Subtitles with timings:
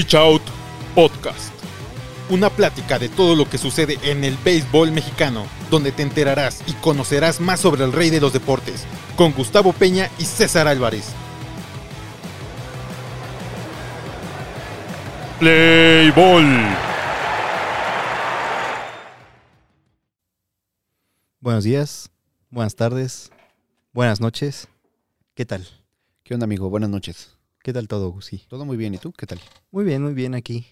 [0.00, 0.40] Pitch Out
[0.94, 1.52] Podcast.
[2.30, 6.72] Una plática de todo lo que sucede en el béisbol mexicano, donde te enterarás y
[6.72, 11.12] conocerás más sobre el rey de los deportes, con Gustavo Peña y César Álvarez.
[15.38, 16.46] Play Ball.
[21.40, 22.10] Buenos días,
[22.48, 23.30] buenas tardes,
[23.92, 24.66] buenas noches.
[25.34, 25.68] ¿Qué tal?
[26.22, 26.70] ¿Qué onda, amigo?
[26.70, 27.39] Buenas noches.
[27.62, 28.38] ¿Qué tal todo, Gusi?
[28.48, 29.12] Todo muy bien, ¿y tú?
[29.12, 29.38] ¿Qué tal?
[29.70, 30.64] Muy bien, muy bien aquí.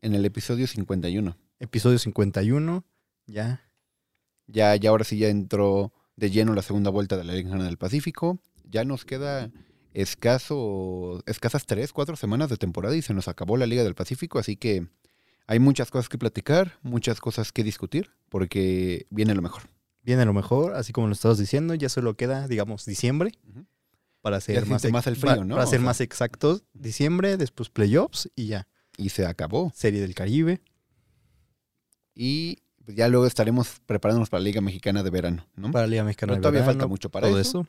[0.00, 1.36] En el episodio 51.
[1.58, 2.82] Episodio 51,
[3.26, 3.70] ya.
[4.46, 7.76] Ya, ya ahora sí ya entró de lleno la segunda vuelta de la Liga del
[7.76, 8.40] Pacífico.
[8.64, 9.50] Ya nos queda
[9.92, 14.38] escaso, escasas tres, cuatro semanas de temporada y se nos acabó la Liga del Pacífico,
[14.38, 14.86] así que
[15.46, 19.64] hay muchas cosas que platicar, muchas cosas que discutir, porque viene lo mejor.
[20.02, 23.32] Viene lo mejor, así como lo estabas diciendo, ya solo queda, digamos, diciembre.
[24.20, 25.54] Para ser se más, el frío, ¿no?
[25.54, 28.68] Para O ser sea- más exactos, diciembre, después playoffs y ya.
[28.98, 29.72] Y se acabó.
[29.74, 30.60] Serie del Caribe.
[32.14, 35.70] Y pues, ya luego estaremos preparándonos para la Liga Mexicana de verano, ¿no?
[35.70, 37.60] Para la Liga Mexicana Pero de todavía Verano, falta mucho para todo eso.
[37.60, 37.68] eso.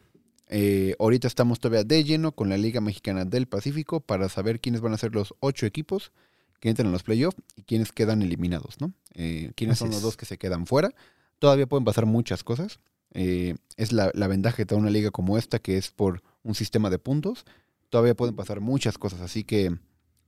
[0.53, 4.81] Eh, ahorita estamos todavía de lleno con la Liga Mexicana del Pacífico para saber quiénes
[4.81, 6.11] van a ser los ocho equipos
[6.59, 8.91] que entran en los playoffs y quiénes quedan eliminados, ¿no?
[9.13, 10.03] Eh, quiénes Así son los es.
[10.03, 10.93] dos que se quedan fuera.
[11.39, 12.80] Todavía pueden pasar muchas cosas.
[13.13, 16.21] Eh, es la, la ventaja que te da una liga como esta, que es por
[16.44, 17.45] un sistema de puntos.
[17.89, 19.75] Todavía pueden pasar muchas cosas, así que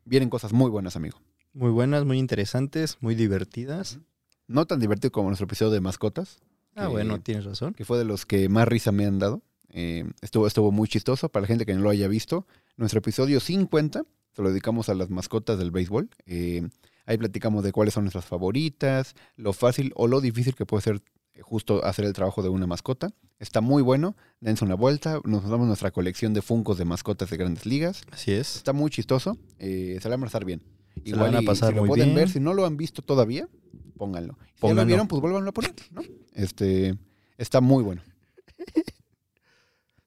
[0.06, 1.20] vienen cosas muy buenas, amigo.
[1.54, 4.00] Muy buenas, muy interesantes, muy divertidas.
[4.48, 6.40] No tan divertido como nuestro episodio de mascotas,
[6.76, 7.74] Ah, que- bueno, tienes razón.
[7.74, 9.42] que fue de los que más risa me han dado.
[9.70, 12.46] Eh, estuvo, estuvo muy chistoso para la gente que no lo haya visto.
[12.78, 16.10] Nuestro episodio 50 se lo dedicamos a las mascotas del béisbol.
[16.26, 16.68] Eh,
[17.06, 21.02] ahí platicamos de cuáles son nuestras favoritas, lo fácil o lo difícil que puede ser
[21.42, 23.10] justo hacer el trabajo de una mascota.
[23.40, 27.38] Está muy bueno, dense una vuelta, nos damos nuestra colección de funcos de mascotas de
[27.38, 28.04] grandes ligas.
[28.12, 28.56] Así es.
[28.56, 30.62] Está muy chistoso, eh, se la van a pasar bien.
[31.04, 32.16] Se la van a pasar si lo muy pueden bien.
[32.16, 33.50] ver, si no lo han visto todavía,
[33.98, 34.34] pónganlo.
[34.34, 34.86] Si ya lo Pónganlo.
[34.86, 36.02] vieron, pues vuélvanlo a poner, ¿no?
[36.34, 36.98] Este,
[37.38, 38.02] está muy bueno.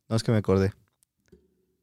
[0.09, 0.73] No es que me acordé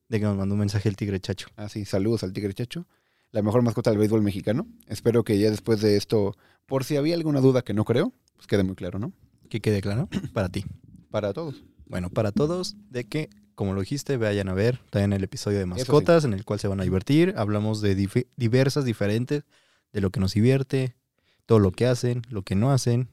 [0.09, 1.47] de que nos mandó un mensaje el Tigre Chacho.
[1.55, 2.85] Ah, sí, saludos al Tigre Chacho.
[3.31, 4.67] La mejor mascota del béisbol mexicano.
[4.87, 8.47] Espero que ya después de esto, por si había alguna duda que no creo, pues
[8.47, 9.11] quede muy claro, ¿no?
[9.53, 10.65] Que quede claro para ti.
[11.11, 11.63] Para todos.
[11.85, 15.65] Bueno, para todos, de que, como lo dijiste, vayan a ver también el episodio de
[15.65, 15.69] sí.
[15.69, 17.35] mascotas en el cual se van a divertir.
[17.37, 17.93] Hablamos de
[18.35, 19.43] diversas, diferentes,
[19.91, 20.95] de lo que nos divierte,
[21.45, 23.09] todo lo que hacen, lo que no hacen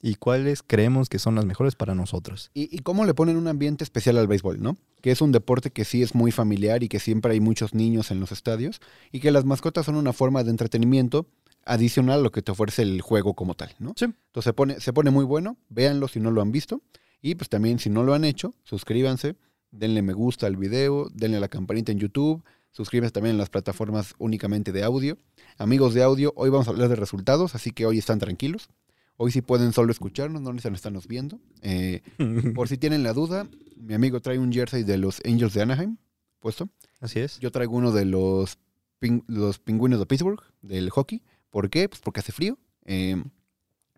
[0.00, 2.50] y cuáles creemos que son las mejores para nosotros.
[2.54, 4.78] Y, y cómo le ponen un ambiente especial al béisbol, ¿no?
[5.02, 8.10] Que es un deporte que sí es muy familiar y que siempre hay muchos niños
[8.10, 8.80] en los estadios
[9.12, 11.26] y que las mascotas son una forma de entretenimiento
[11.68, 13.94] adicional a lo que te ofrece el juego como tal, ¿no?
[13.96, 14.06] Sí.
[14.06, 16.82] Entonces se pone, se pone muy bueno, véanlo si no lo han visto
[17.20, 19.36] y pues también si no lo han hecho, suscríbanse,
[19.70, 23.50] denle me gusta al video, denle a la campanita en YouTube, suscríbanse también en las
[23.50, 25.18] plataformas únicamente de audio.
[25.58, 28.68] Amigos de audio, hoy vamos a hablar de resultados, así que hoy están tranquilos.
[29.16, 31.40] Hoy sí pueden solo escucharnos, no necesitan estarnos viendo.
[31.62, 32.02] Eh,
[32.54, 35.96] por si tienen la duda, mi amigo trae un jersey de los Angels de Anaheim
[36.38, 36.68] puesto.
[37.00, 37.38] Así es.
[37.40, 38.58] Yo traigo uno de los,
[39.26, 41.22] los pingüinos de Pittsburgh, del hockey.
[41.50, 41.88] ¿Por qué?
[41.88, 42.58] Pues porque hace frío.
[42.84, 43.22] Eh,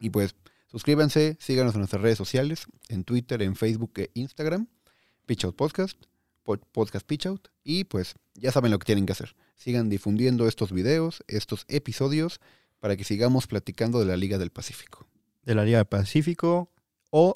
[0.01, 0.35] y pues
[0.69, 4.67] suscríbanse, síganos en nuestras redes sociales, en Twitter, en Facebook e Instagram.
[5.27, 5.99] Pitch Out Podcast,
[6.43, 7.49] po- Podcast Pitch Out.
[7.63, 9.35] Y pues ya saben lo que tienen que hacer.
[9.57, 12.41] Sigan difundiendo estos videos, estos episodios,
[12.79, 15.07] para que sigamos platicando de la Liga del Pacífico.
[15.45, 16.71] De la Liga del Pacífico
[17.11, 17.35] o,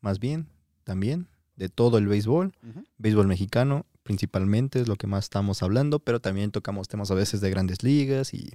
[0.00, 0.48] más bien,
[0.84, 2.52] también de todo el béisbol.
[2.98, 7.40] béisbol mexicano principalmente es lo que más estamos hablando, pero también tocamos temas a veces
[7.40, 8.50] de grandes ligas y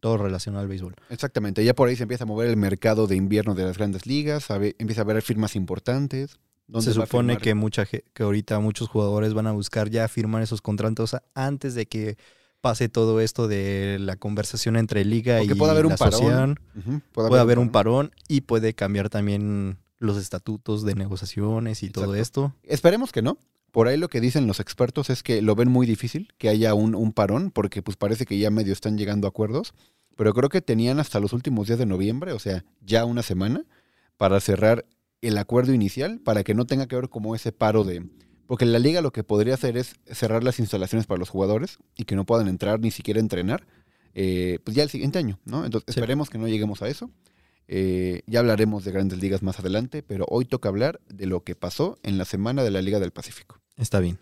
[0.00, 0.94] todo relacionado al béisbol.
[1.10, 4.06] Exactamente, ya por ahí se empieza a mover el mercado de invierno de las grandes
[4.06, 6.38] ligas, a empieza a haber firmas importantes.
[6.66, 10.60] ¿Dónde Se supone que mucha que ahorita muchos jugadores van a buscar ya firmar esos
[10.60, 12.18] contratos antes de que
[12.60, 16.60] pase todo esto de la conversación entre liga Porque y puede haber un parón.
[17.12, 22.54] Puede haber un parón y puede cambiar también los estatutos de negociaciones y todo esto.
[22.62, 23.38] Esperemos que no.
[23.70, 26.74] Por ahí lo que dicen los expertos es que lo ven muy difícil que haya
[26.74, 29.74] un, un parón, porque pues parece que ya medio están llegando a acuerdos.
[30.16, 33.64] Pero creo que tenían hasta los últimos días de noviembre, o sea, ya una semana,
[34.16, 34.84] para cerrar
[35.20, 38.04] el acuerdo inicial, para que no tenga que haber como ese paro de
[38.46, 42.04] Porque la liga lo que podría hacer es cerrar las instalaciones para los jugadores y
[42.04, 43.66] que no puedan entrar ni siquiera entrenar,
[44.14, 45.64] eh, pues ya el siguiente año, ¿no?
[45.64, 46.00] Entonces Sí.
[46.00, 47.10] esperemos que no lleguemos a eso.
[47.68, 51.54] Eh, ya hablaremos de grandes ligas más adelante, pero hoy toca hablar de lo que
[51.54, 53.60] pasó en la semana de la Liga del Pacífico.
[53.76, 54.18] Está bien.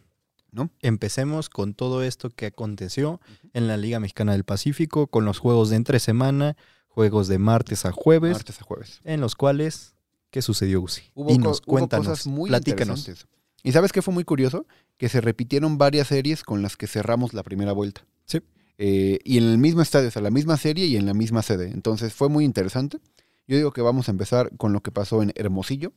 [0.50, 0.70] ¿No?
[0.80, 3.20] Empecemos con todo esto que aconteció
[3.52, 6.56] en la Liga Mexicana del Pacífico, con los juegos de entre semana,
[6.88, 9.00] juegos de martes a jueves, Martes a jueves.
[9.04, 9.94] en los cuales,
[10.30, 11.02] ¿qué sucedió, Uzi?
[11.14, 13.00] Hubo, Dinos, co- hubo cuéntanos, cosas muy platícanos.
[13.00, 13.28] interesantes.
[13.62, 14.66] ¿Y sabes qué fue muy curioso?
[14.96, 18.06] Que se repitieron varias series con las que cerramos la primera vuelta.
[18.24, 18.40] Sí.
[18.78, 21.42] Eh, y en el mismo estadio, o sea, la misma serie y en la misma
[21.42, 21.70] sede.
[21.70, 22.98] Entonces fue muy interesante.
[23.48, 25.92] Yo digo que vamos a empezar con lo que pasó en Hermosillo,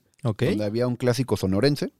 [0.49, 1.91] donde había un clásico sonorense.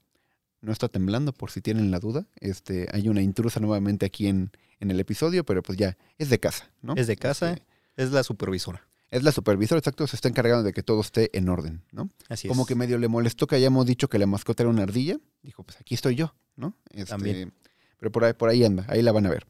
[0.60, 2.26] No está temblando, por si tienen la duda.
[2.40, 6.38] Este, hay una intrusa nuevamente aquí en, en el episodio, pero pues ya, es de
[6.38, 6.94] casa, ¿no?
[6.96, 7.64] Es de casa, Este,
[7.96, 8.86] es la supervisora.
[9.10, 12.10] es la supervisora, exacto, se está encargando de que todo esté en orden, ¿no?
[12.28, 12.68] Así Como es.
[12.68, 15.18] que medio le molestó que hayamos dicho que la mascota era una ardilla.
[15.42, 16.76] Dijo, pues aquí estoy yo, ¿no?
[16.90, 17.52] Este, También.
[17.98, 19.46] Pero por ahí, por ahí anda, ahí la van a ver.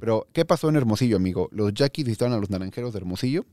[0.00, 1.48] Pero, ¿qué pasó en Hermosillo, amigo?
[1.52, 3.44] Los Yaquis visitaron a los Naranjeros de Hermosillo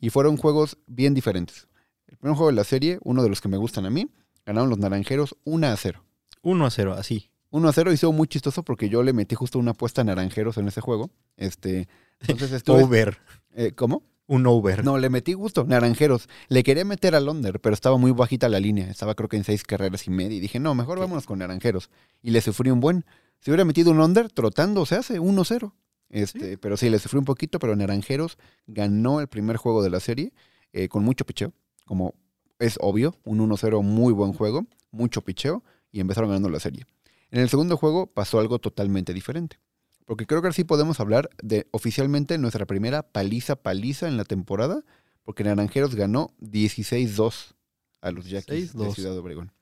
[0.00, 1.68] y fueron juegos bien diferentes.
[2.06, 4.08] El primer juego de la serie, uno de los que me gustan a mí,
[4.44, 6.04] ganaron los Naranjeros 1 a 0.
[6.42, 7.30] 1 a 0, así.
[7.50, 10.58] 1 a 0 hizo muy chistoso porque yo le metí justo una apuesta a Naranjeros
[10.58, 11.10] en ese juego.
[11.36, 11.88] Este,
[12.20, 12.82] entonces estuve...
[12.82, 13.18] Over.
[13.54, 14.02] eh, ¿Cómo?
[14.28, 14.84] Un over.
[14.84, 16.28] No, le metí gusto, naranjeros.
[16.48, 18.90] Le quería meter al under, pero estaba muy bajita la línea.
[18.90, 20.36] Estaba creo que en seis carreras y media.
[20.36, 21.90] Y dije, no, mejor vámonos con naranjeros.
[22.22, 23.04] Y le sufrí un buen.
[23.38, 25.72] Si hubiera metido un under, trotando se hace 1-0.
[26.08, 30.00] Este, Pero sí, le sufrí un poquito, pero Naranjeros ganó el primer juego de la
[30.00, 30.32] serie
[30.72, 31.52] eh, con mucho picheo.
[31.84, 32.14] Como
[32.58, 35.62] es obvio, un 1-0 muy buen juego, mucho picheo,
[35.92, 36.84] y empezaron ganando la serie.
[37.30, 39.58] En el segundo juego pasó algo totalmente diferente.
[40.04, 44.84] Porque creo que así podemos hablar de oficialmente nuestra primera paliza paliza en la temporada,
[45.24, 47.54] porque Naranjeros ganó 16-2
[48.00, 48.94] a los Yaquis de 16-2.
[48.94, 49.52] Ciudad Obregón.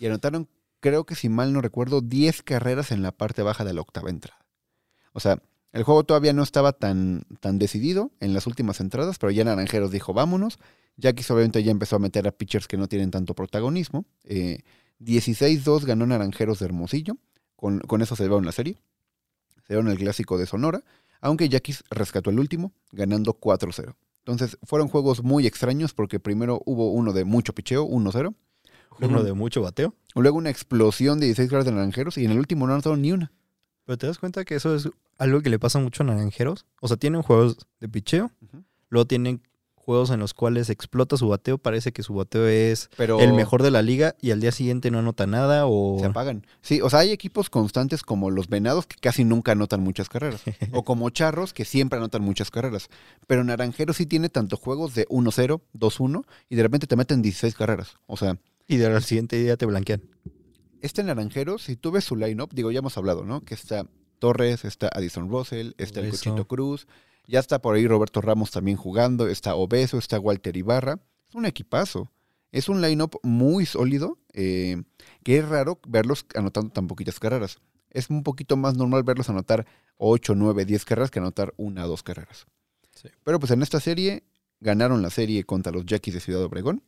[0.00, 0.48] Y anotaron,
[0.80, 4.10] creo que si mal no recuerdo, 10 carreras en la parte baja de la octava
[4.10, 4.44] entrada.
[5.12, 5.40] O sea,
[5.74, 9.90] el juego todavía no estaba tan, tan decidido en las últimas entradas, pero ya Naranjeros
[9.90, 10.60] dijo, vámonos.
[10.98, 14.04] Yaquis obviamente ya empezó a meter a pitchers que no tienen tanto protagonismo.
[14.22, 14.60] Eh,
[15.00, 17.16] 16-2 ganó Naranjeros de Hermosillo.
[17.56, 18.78] Con, con eso se llevaron la serie.
[19.66, 20.84] Se llevaron el clásico de Sonora.
[21.20, 23.96] Aunque Yaquis rescató el último, ganando 4-0.
[24.18, 28.32] Entonces, fueron juegos muy extraños porque primero hubo uno de mucho picheo, 1-0.
[29.00, 29.92] Uno de mucho bateo.
[30.14, 33.10] Luego una explosión de 16 grados de naranjeros y en el último no anotaron ni
[33.10, 33.32] una.
[33.84, 34.88] Pero te das cuenta que eso es
[35.18, 36.66] algo que le pasa mucho a naranjeros.
[36.80, 38.30] O sea, tienen juegos de picheo,
[38.88, 39.42] luego tienen
[39.84, 43.62] juegos en los cuales explota su bateo, parece que su bateo es Pero el mejor
[43.62, 45.98] de la liga y al día siguiente no anota nada o...
[46.00, 46.46] se apagan.
[46.62, 50.42] Sí, o sea, hay equipos constantes como los Venados que casi nunca anotan muchas carreras.
[50.72, 52.88] o como Charros que siempre anotan muchas carreras.
[53.26, 57.54] Pero Naranjeros sí tiene tanto juegos de 1-0, 2-1 y de repente te meten 16
[57.54, 57.96] carreras.
[58.06, 60.02] O sea, Y al siguiente día te blanquean.
[60.84, 63.42] Este Naranjeros, si tú ves su line-up, digo, ya hemos hablado, ¿no?
[63.42, 63.86] Que está
[64.18, 66.10] Torres, está Addison Russell, está el.
[66.10, 66.86] Cochito Cruz,
[67.26, 71.00] ya está por ahí Roberto Ramos también jugando, está Obeso, está Walter Ibarra.
[71.28, 72.10] Es un equipazo.
[72.52, 74.82] Es un line-up muy sólido, eh,
[75.24, 77.58] que es raro verlos anotando tan poquitas carreras.
[77.90, 79.66] Es un poquito más normal verlos anotar
[79.96, 82.46] 8, 9, 10 carreras que anotar una o dos carreras.
[82.94, 83.08] Sí.
[83.24, 84.24] Pero pues en esta serie
[84.60, 86.82] ganaron la serie contra los Yaquis de Ciudad Obregón.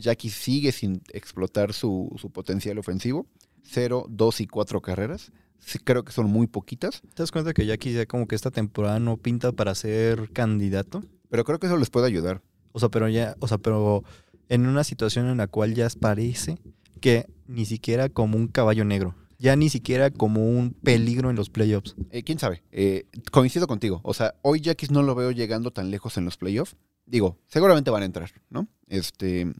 [0.00, 3.26] Yaquis sigue sin explotar su, su potencial ofensivo.
[3.62, 5.32] 0, 2 y 4 carreras.
[5.58, 8.50] Sí, creo que son muy poquitas, ¿Te das cuenta que ya quizá como que esta
[8.50, 11.02] temporada no pinta para ser candidato?
[11.30, 12.42] pero creo que eso les puede ayudar.
[12.72, 14.04] O sea, pero ya, o sea, pero
[14.48, 16.58] en una situación en la cual ya parece
[17.00, 21.48] que ni siquiera como un caballo negro, ya ni siquiera como un peligro en los
[21.48, 21.94] playoffs.
[22.10, 22.62] Eh, ¿Quién sabe?
[22.72, 24.00] Eh, coincido contigo.
[24.02, 26.76] O sea, hoy Yaquis no lo veo llegando tan lejos en los playoffs.
[27.06, 28.68] Digo, seguramente van a entrar, ¿no?
[28.88, 29.52] Este,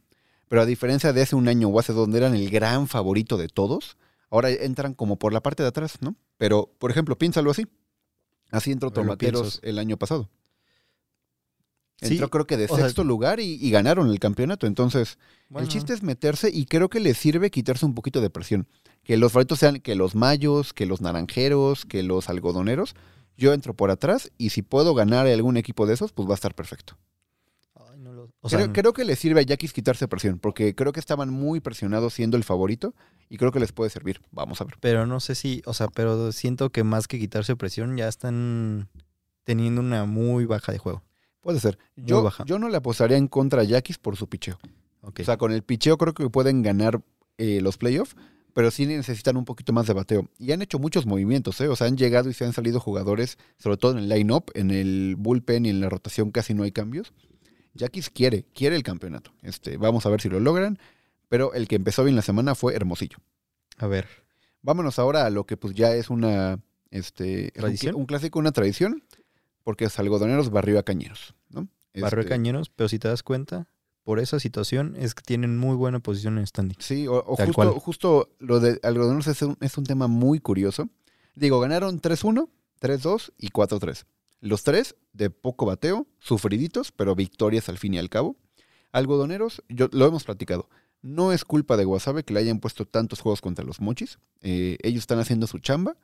[0.51, 3.47] pero a diferencia de hace un año o hace donde eran el gran favorito de
[3.47, 3.97] todos,
[4.31, 6.17] ahora entran como por la parte de atrás, ¿no?
[6.39, 7.69] Pero, por ejemplo, piénsalo así.
[8.51, 10.29] Así entró Tomateros el año pasado.
[12.03, 14.67] Sí, Entró creo que de sea- sexto lugar y, y ganaron el campeonato.
[14.67, 15.19] Entonces,
[15.51, 18.67] Bueno, el chiste es meterse y creo que les sirve quitarse un poquito de presión.
[19.05, 22.95] Que los favoritos sean que los mayos, que los naranjeros, que los algodoneros.
[23.37, 26.35] Yo entro por atrás y si puedo ganar algún equipo de esos, pues va a
[26.35, 26.97] estar perfecto.
[28.43, 31.31] O sea, creo, creo que les sirve a Yaquis quitarse presión, porque creo que estaban
[31.31, 32.95] muy presionados siendo el favorito
[33.29, 34.21] y creo que les puede servir.
[34.31, 34.77] Vamos a ver.
[34.81, 38.89] pero no sé si, o sea, pero siento que más que quitarse presión ya están
[39.45, 41.03] teniendo una muy baja de juego.
[41.41, 41.79] Puede ser.
[41.97, 42.45] Yo, baja.
[42.45, 44.59] yo no le apostaría en contra a Yaquis por su picheo.
[45.03, 47.01] O sea, con el picheo creo que pueden ganar
[47.39, 48.17] eh, los playoffs,
[48.53, 50.29] pero sí necesitan un poquito más de bateo.
[50.39, 51.69] Y han hecho muchos movimientos, ¿eh?
[51.69, 54.71] O sea, han llegado y se han salido jugadores, sobre todo en el line-up, en
[54.71, 57.13] el bullpen y en la rotación casi no hay cambios.
[57.75, 59.33] Yaquis quiere, quiere el campeonato.
[59.43, 60.79] Este, vamos a ver si lo logran,
[61.29, 63.19] pero el que empezó bien la semana fue Hermosillo.
[63.79, 64.07] a ver.
[64.63, 66.61] Vámonos ahora a lo que pues ya es una
[66.91, 67.95] este un ¿Tradición?
[67.95, 69.03] Un, clásico, una tradición,
[69.63, 71.69] porque es algodoneros barrio a cañeros, ¿no?
[71.95, 73.69] Barrio Este, Cañeros, pero si te das cuenta,
[74.03, 76.77] por esa situación es que tienen muy buena posición en standing.
[76.79, 80.89] Sí, o, justo, justo lo de algodoneros es un, es un tema muy curioso.
[81.35, 82.49] Digo, ganaron 3-1,
[82.81, 84.05] 3-2 y 4-3.
[84.41, 88.37] Los tres de poco bateo, sufriditos, pero victorias al fin y al cabo.
[88.93, 90.69] Algodoneros, yo, lo hemos platicado.
[91.03, 94.19] No es culpa de Wasabe que le hayan puesto tantos juegos contra los mochis.
[94.43, 95.97] Eh, ellos están haciendo su chamba.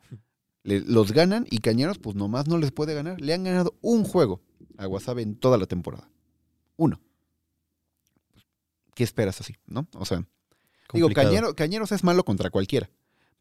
[0.62, 3.20] le- los ganan y Cañeros, pues nomás no les puede ganar.
[3.20, 4.40] Le han ganado un juego
[4.78, 6.10] a Wasabe en toda la temporada.
[6.76, 7.00] Uno.
[8.94, 9.54] ¿Qué esperas así?
[9.66, 9.86] ¿No?
[9.94, 10.24] O sea,
[10.94, 11.08] digo.
[11.30, 12.90] Cañero- Cañeros es malo contra cualquiera.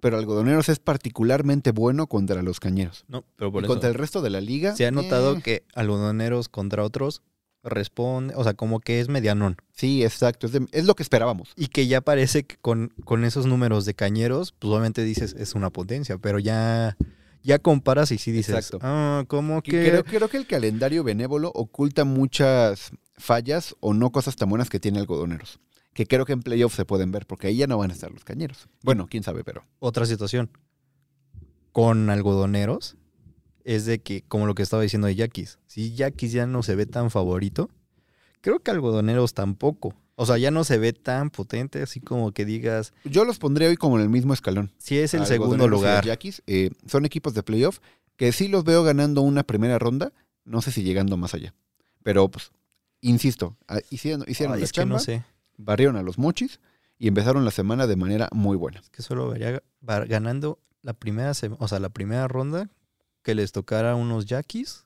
[0.01, 3.05] Pero Algodoneros es particularmente bueno contra los cañeros.
[3.07, 3.73] No, pero Y por eso.
[3.73, 4.75] contra el resto de la liga.
[4.75, 7.21] Se ha notado eh, que algodoneros contra otros
[7.63, 9.57] responde, o sea, como que es medianón.
[9.73, 10.45] Sí, exacto.
[10.47, 11.51] Es, de- es lo que esperábamos.
[11.55, 15.55] Y que ya parece que con, con esos números de cañeros, pues obviamente dices es
[15.55, 16.95] una potencia, pero ya,
[17.41, 18.79] ya comparas y sí dices, Exacto.
[18.83, 19.89] ah, como Que que...
[19.89, 24.79] Creo, creo que el calendario benévolo oculta muchas fallas o no cosas tan buenas que
[24.79, 25.59] tiene algodoneros.
[25.95, 28.11] Que creo que en playoffs se pueden ver, porque ahí ya no van a estar
[28.11, 28.67] los cañeros.
[28.83, 29.65] Bueno, quién sabe, pero.
[29.79, 30.51] Otra situación
[31.71, 32.97] con algodoneros
[33.63, 36.75] es de que, como lo que estaba diciendo de Yaquis, si Yaquis ya no se
[36.75, 37.69] ve tan favorito,
[38.41, 39.95] creo que algodoneros tampoco.
[40.15, 43.67] O sea, ya no se ve tan potente, así como que digas, Yo los pondré
[43.67, 44.71] hoy como en el mismo escalón.
[44.77, 46.05] si es el segundo lugar.
[46.05, 47.79] Yaquis, eh, son equipos de playoff
[48.17, 50.11] que sí los veo ganando una primera ronda,
[50.43, 51.53] no sé si llegando más allá.
[52.03, 52.51] Pero, pues,
[53.01, 55.23] insisto, ah, hicieron, hicieron Ay, la es que no sé.
[55.57, 56.59] Barrieron a los mochis
[56.97, 58.79] y empezaron la semana de manera muy buena.
[58.79, 62.69] Es que solo vería ganando la primera, o sea, la primera ronda
[63.23, 64.85] que les tocara unos Yaquis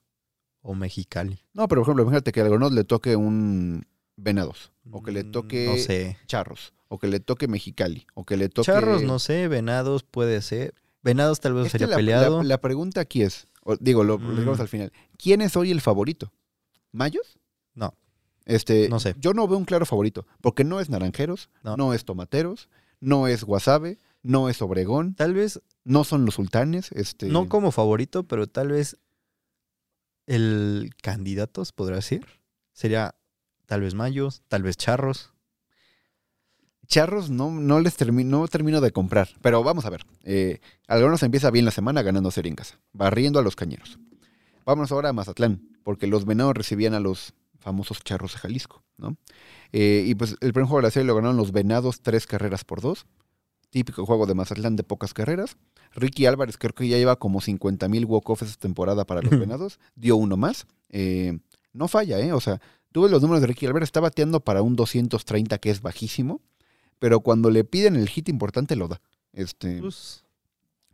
[0.62, 1.40] o Mexicali.
[1.54, 3.86] No, pero por ejemplo, fíjate que a Algodoneros le toque un
[4.18, 6.18] Venados, o que le Mm, toque No sé.
[6.26, 8.66] Charros, o que le toque Mexicali, o que le toque...
[8.66, 9.48] Charros, no sé.
[9.48, 10.74] Venados puede ser.
[11.02, 12.44] Venados tal vez Es sería la, peleado.
[12.44, 14.36] la- la pregunta aquí es, o digo, lo, lo Mm.
[14.38, 16.34] digamos al final, ¿quién es hoy el favorito?
[16.92, 17.38] ¿Mayos?
[17.76, 17.94] No.
[18.50, 19.16] Este, No sé.
[19.20, 21.94] Yo no veo un claro favorito, porque no es Naranjeros, no, No.
[21.94, 22.68] es Tomateros,
[23.00, 26.92] no es Guasave, no es Obregón, Tal vez, no son los Sultanes.
[26.92, 28.98] Este, no como favorito, pero tal vez
[30.28, 32.26] el candidato, se podría decir,
[32.74, 33.16] sería
[33.66, 35.32] tal vez Mayos, tal vez Charros.
[36.88, 40.06] Charros no, no les termino, no termino de comprar, pero vamos a ver.
[40.24, 44.00] Eh, Algodoneros empieza bien la semana ganando serie en casa, barriendo a los cañeros.
[44.66, 49.18] Vámonos ahora a Mazatlán, porque los venados recibían a los famosos charros de Jalisco, ¿no?
[49.72, 52.64] Eh, y pues el primer juego de la serie lo ganaron los venados tres carreras
[52.64, 53.06] por dos.
[53.70, 55.58] Típico juego de Mazatlán de pocas carreras.
[55.94, 59.80] Ricky Álvarez creo que ya lleva como 50 mil walk-offs esta temporada para los venados.
[59.96, 60.66] Dio uno más.
[60.90, 61.38] Eh,
[61.74, 62.34] no falla, ¿eh?
[62.34, 62.60] O sea,
[62.92, 66.42] tuve los números de Ricky Álvarez, está bateando para un 230 que es bajísimo
[67.00, 69.02] pero cuando le piden el hit importante lo da.
[69.34, 70.24] Este, Pues,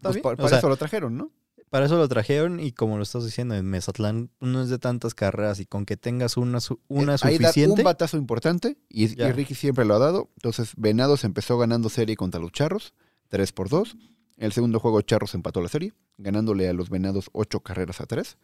[0.01, 1.31] pues, O para sea, eso lo trajeron, ¿no?
[1.69, 5.13] Para eso lo trajeron y como lo estás diciendo, en Mezatlán no es de tantas
[5.13, 7.81] carreras y con que tengas una, su- una Eh, ahí da suficiente.
[7.81, 9.07] un batazo importante y.
[9.07, 10.29] Ricky siempre lo ha dado.
[10.37, 12.93] Entonces, Venados empezó ganando serie contra los Charros,
[13.29, 13.97] 3 por 2.
[14.37, 18.37] El segundo juego, Charros empató la serie, ganándole a los Venados 8 carreras a 3.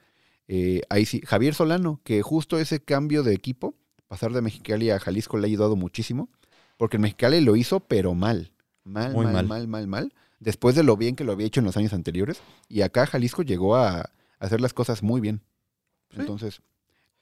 [0.47, 3.75] Eh, ahí sí, Javier Solano, que justo ese cambio de equipo,
[4.07, 6.29] pasar de Mexicali a Jalisco le ha ayudado muchísimo,
[6.77, 8.51] porque en Mexicali lo hizo, pero mal.
[8.83, 9.67] Mal, Muy mal, mal, mal.
[9.67, 12.41] mal, mal, Después de lo bien que lo había hecho en los años anteriores.
[12.67, 15.41] Y acá Jalisco llegó a, hacer las cosas muy bien.
[16.09, 16.19] Sí.
[16.19, 16.61] Entonces,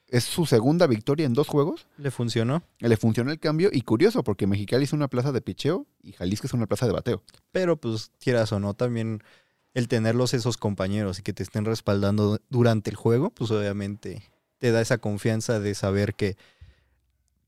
[0.07, 1.85] es su segunda victoria en dos juegos.
[1.97, 5.85] Le funcionó, Le funcionó el cambio y curioso porque Mexicali es una plaza de picheo
[6.01, 7.21] y Jalisco es una plaza de bateo.
[7.51, 9.21] pero pues quieras o no, también
[9.73, 14.23] el tenerlos esos compañeros y que te estén respaldando durante el juego, pues obviamente
[14.59, 16.37] te da esa confianza de saber que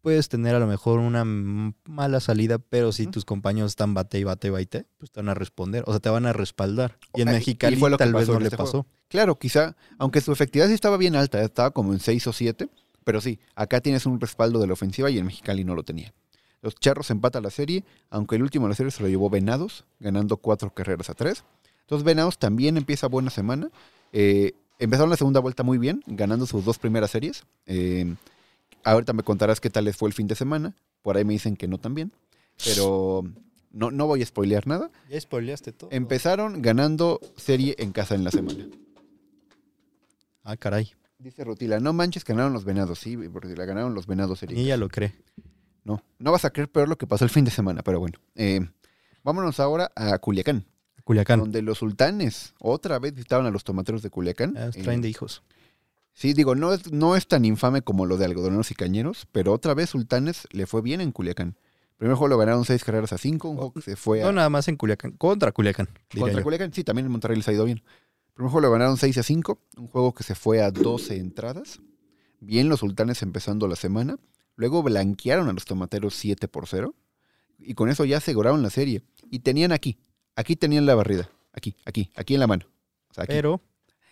[0.01, 4.24] puedes tener a lo mejor una mala salida, pero si tus compañeros están bate y
[4.24, 6.98] bate y bate, pues te van a responder, o sea, te van a respaldar.
[7.15, 8.84] Y en Ah, Mexicali y fue lo tal vez no le este juego.
[8.84, 8.88] pasó.
[9.08, 12.70] Claro, quizá, aunque su efectividad sí estaba bien alta, estaba como en 6 o 7,
[13.03, 16.13] pero sí, acá tienes un respaldo de la ofensiva y en Mexicali no lo tenía.
[16.62, 19.86] Los Charros empatan la serie, aunque el último de la serie se lo llevó Venados,
[20.00, 21.43] ganando cuatro carreras a tres.
[21.81, 23.70] Entonces Venados también empieza buena semana.
[24.13, 27.43] Eh, empezaron la segunda vuelta muy bien, ganando sus dos primeras series.
[27.65, 28.13] Eh,
[28.84, 30.76] ahorita me contarás qué tal les fue el fin de semana.
[31.02, 32.12] Por ahí me dicen que no tan bien.
[32.64, 33.24] Pero
[33.72, 34.92] no, no voy a spoilear nada.
[35.10, 35.90] Ya spoileaste todo.
[35.92, 38.68] Empezaron ganando serie en casa en la semana.
[40.44, 40.92] Ah, caray.
[41.20, 43.00] Dice Rutila, no manches, ganaron los venados.
[43.00, 44.58] Sí, porque la ganaron los venados serie.
[44.60, 45.14] Y ella lo cree.
[45.84, 48.18] No, no vas a creer peor lo que pasó el fin de semana, pero bueno.
[48.36, 48.60] Eh,
[49.24, 50.66] vámonos ahora a Culiacán,
[51.04, 51.40] Culiacán.
[51.40, 54.56] donde los sultanes otra vez visitaron a los tomateros de Culiacán.
[54.58, 55.44] Ah, Eh, traen de hijos.
[56.13, 59.53] Sí, digo, no es, no es tan infame como lo de algodoneros y cañeros, pero
[59.53, 61.58] otra vez sultanes le fue bien en Culiacán.
[61.98, 64.25] primer juego lo ganaron seis carreras a cinco, un juego que se fue a...
[64.25, 65.12] No, nada más en Culiacán.
[65.12, 65.88] Contra Culiacán.
[66.13, 66.44] Contra yo.
[66.44, 67.84] Culiacán, sí, también en Monterrey les ha ido bien.
[68.34, 71.80] Primer juego lo ganaron 6 a 5, un juego que se fue a 12 entradas.
[72.39, 74.18] Bien los sultanes empezando la semana.
[74.56, 76.96] Luego blanquearon a los tomateros 7 por 0.
[77.60, 79.03] Y con eso ya aseguraron la serie.
[79.30, 80.00] Y tenían aquí,
[80.36, 81.30] aquí tenían la barrida.
[81.53, 82.65] Aquí, aquí, aquí en la mano.
[83.10, 83.34] O sea, aquí.
[83.34, 83.62] Pero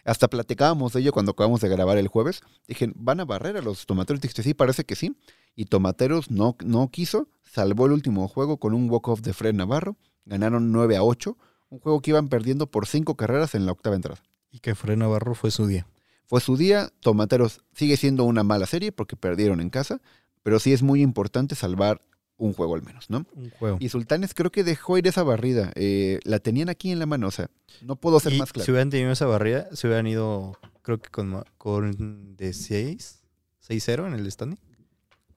[0.09, 2.41] Hasta platicábamos de ello cuando acabamos de grabar el jueves.
[2.67, 4.19] Dije, ¿van a barrer a los tomateros?
[4.21, 5.15] Dije, sí, parece que sí.
[5.55, 7.27] Y Tomateros no, no quiso.
[7.43, 9.97] Salvó el último juego con un walk-off de Fred Navarro.
[10.25, 11.37] Ganaron 9 a 8.
[11.69, 14.19] Un juego que iban perdiendo por 5 carreras en la octava entrada.
[14.51, 15.85] y que Fred Navarro fue su día.
[16.25, 16.89] Fue su día.
[17.01, 20.01] Tomateros sigue siendo una mala serie porque perdieron en casa.
[20.41, 22.01] Pero sí es muy importante salvar
[22.39, 23.25] un juego al menos, ¿no?
[23.35, 23.77] Un juego.
[23.79, 25.71] Y Sultanes creo que dejó ir esa barrida.
[25.75, 27.27] Eh, la tenían aquí en la mano.
[27.27, 28.65] O sea, no puedo ser Y más claro.
[28.65, 33.19] Si hubieran tenido esa barrera, se hubieran ido, creo que con, con de 6,
[33.67, 34.57] 6-0 en el standing.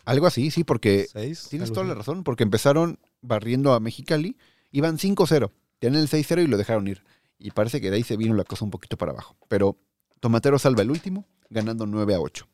[0.04, 1.48] Algo así, sí, porque 6.
[1.50, 4.36] Tienes toda la razón, porque empezaron barriendo a Mexicali,
[4.72, 7.02] iban 5-0, tenían el 6-0 y lo dejaron ir.
[7.38, 9.36] Y parece que de ahí se vino la cosa un poquito para abajo.
[9.48, 9.76] Pero
[10.20, 12.46] Tomatero salva el último, ganando 9-8.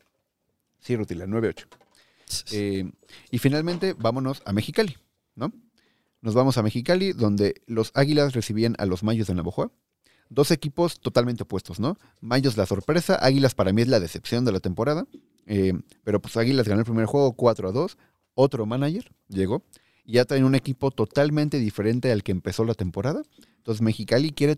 [0.80, 1.66] Sí, Rutila, 9-8.
[2.52, 2.90] Eh,
[3.30, 4.96] y finalmente, vámonos a Mexicali,
[5.34, 5.52] ¿no?
[6.20, 9.72] Nos vamos a Mexicali, donde los Águilas recibían a los Mayos de Navajo.
[10.30, 11.96] Dos equipos totalmente opuestos, ¿no?
[12.20, 15.06] Mayos la sorpresa, Águilas para mí es la decepción de la temporada.
[15.46, 15.72] Eh,
[16.04, 17.96] pero pues Águilas ganó el primer juego 4 a 2.
[18.34, 19.62] Otro manager llegó.
[20.04, 23.22] Y ya traen un equipo totalmente diferente al que empezó la temporada.
[23.56, 24.56] Entonces Mexicali quiere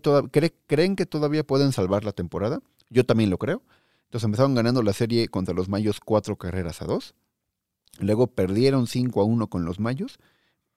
[0.67, 2.61] creen que todavía pueden salvar la temporada.
[2.89, 3.61] Yo también lo creo.
[4.05, 7.15] Entonces empezaron ganando la serie contra los Mayos cuatro carreras a dos.
[7.99, 10.19] Luego perdieron 5 a 1 con los Mayos,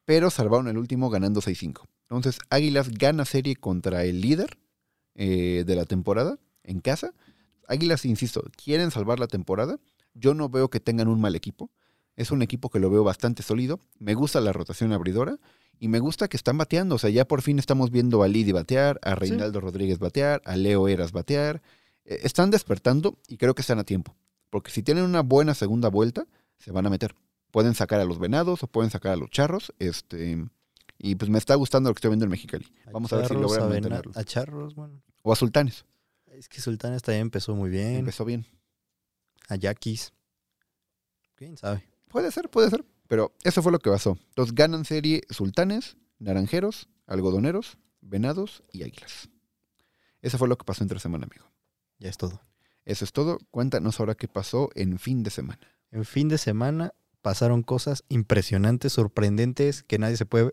[0.04, 1.86] pero salvaron el último ganando 6-5.
[2.02, 4.58] Entonces Águilas gana serie contra el líder
[5.14, 7.14] eh, de la temporada en casa.
[7.68, 9.78] Águilas, insisto, quieren salvar la temporada.
[10.12, 11.70] Yo no veo que tengan un mal equipo.
[12.16, 13.80] Es un equipo que lo veo bastante sólido.
[13.98, 15.38] Me gusta la rotación abridora
[15.78, 16.96] y me gusta que están bateando.
[16.96, 20.56] O sea, ya por fin estamos viendo a Lidi batear, a Reinaldo Rodríguez batear, a
[20.56, 21.62] Leo Eras batear.
[22.04, 24.14] Eh, están despertando y creo que están a tiempo.
[24.50, 26.26] Porque si tienen una buena segunda vuelta,
[26.64, 27.14] se van a meter.
[27.50, 29.72] Pueden sacar a los venados o pueden sacar a los charros.
[29.78, 30.44] Este,
[30.98, 32.66] y pues me está gustando lo que estoy viendo en Mexicali.
[32.90, 34.12] Vamos a ver si logran Vena- mantenerlo.
[34.14, 35.02] A Charros, bueno.
[35.22, 35.84] O a Sultanes.
[36.26, 37.96] Es que Sultanes también empezó muy bien.
[37.96, 38.46] Empezó bien.
[39.48, 40.12] A Yaquis.
[41.36, 41.84] ¿Quién sabe?
[42.08, 42.84] Puede ser, puede ser.
[43.08, 44.16] Pero eso fue lo que pasó.
[44.30, 49.28] Entonces ganan serie sultanes, naranjeros, algodoneros, venados y águilas.
[50.22, 51.46] Eso fue lo que pasó entre semana, amigo.
[51.98, 52.40] Ya es todo.
[52.84, 53.38] Eso es todo.
[53.50, 55.60] Cuéntanos ahora qué pasó en fin de semana.
[55.94, 60.52] En fin de semana pasaron cosas impresionantes, sorprendentes, que nadie se puede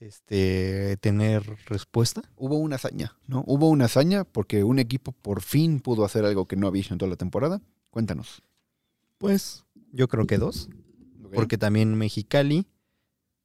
[0.00, 2.22] este, tener respuesta.
[2.34, 3.44] Hubo una hazaña, ¿no?
[3.46, 6.94] Hubo una hazaña porque un equipo por fin pudo hacer algo que no había hecho
[6.94, 7.60] en toda la temporada.
[7.90, 8.42] Cuéntanos.
[9.18, 10.70] Pues yo creo que dos.
[11.34, 12.66] Porque también Mexicali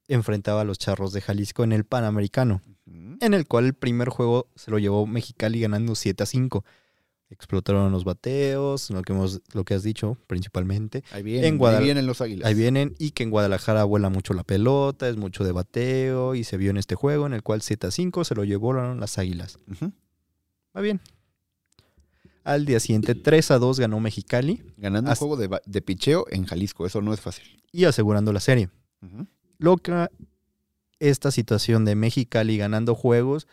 [0.08, 4.48] enfrentaba a los Charros de Jalisco en el Panamericano, en el cual el primer juego
[4.56, 6.64] se lo llevó Mexicali ganando 7 a 5.
[7.32, 11.04] Explotaron los bateos, lo que, hemos, lo que has dicho principalmente.
[11.12, 12.48] Ahí vienen, en Guadal- ahí vienen los águilas.
[12.48, 16.44] Ahí vienen y que en Guadalajara vuela mucho la pelota, es mucho de bateo y
[16.44, 19.18] se vio en este juego en el cual 7 a 5 se lo llevaron las
[19.20, 19.60] Águilas.
[19.72, 19.92] Ujú.
[20.76, 21.00] Va bien.
[22.44, 26.86] Al día siguiente 3 a 2 ganó Mexicali Ganando un juego de, picheo en Jalisco.
[26.88, 27.46] Eso no es fácil.
[27.72, 28.70] y asegurando la serie.
[29.04, 29.28] Ujú.
[29.60, 30.10] Loca
[31.00, 33.48] esta situación de Mexicali ganando juegos,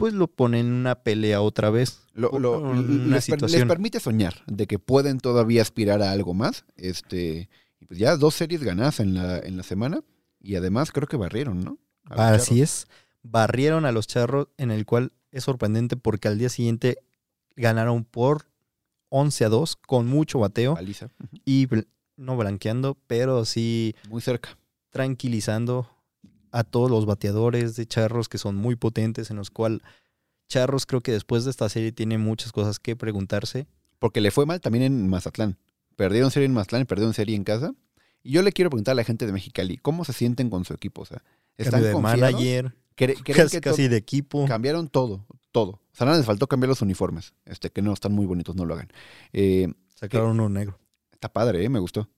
[0.00, 2.00] pues lo pone en una pelea otra vez.
[2.14, 3.26] Lo- lo- Una les,
[3.66, 6.64] permite soñar de que pueden todavía aspirar a algo más.
[6.76, 7.48] Este,
[7.86, 10.02] pues ya dos series ganadas en la, en la semana
[10.40, 11.78] y además creo que barrieron, ¿no?
[12.06, 12.86] A Así es.
[13.22, 16.98] Barrieron a los charros, en el cual es sorprendente porque al día siguiente
[17.54, 18.46] ganaron por
[19.10, 21.10] 11 a 2 con mucho bateo Paliza.
[21.44, 21.68] Y
[22.16, 24.56] no blanqueando, pero sí Muy cerca.
[24.90, 25.88] tranquilizando
[26.52, 29.80] a todos los bateadores de Charros que son muy potentes, en los cuales
[30.48, 33.66] Charros creo que después de esta serie tiene muchas cosas que preguntarse.
[33.98, 35.58] Porque le fue mal también en Mazatlán.
[35.96, 37.72] Perdieron serie en Mazatlán y perdieron serie en casa.
[38.22, 40.72] Y yo le quiero preguntar a la gente de Mexicali, ¿cómo se sienten con su
[40.74, 41.02] equipo?
[41.02, 41.22] O sea,
[41.56, 42.20] ¿están de confiados?
[42.32, 44.46] manager, ¿Cre- creen casi, que casi de equipo.
[44.46, 45.70] cambiaron todo, todo.
[45.72, 47.34] O sea, nada les faltó cambiar los uniformes.
[47.44, 48.88] Este, que no están muy bonitos, no lo hagan.
[49.32, 50.78] Eh, Sacaron uno negro.
[51.12, 51.68] Está padre, ¿eh?
[51.68, 52.08] me gustó.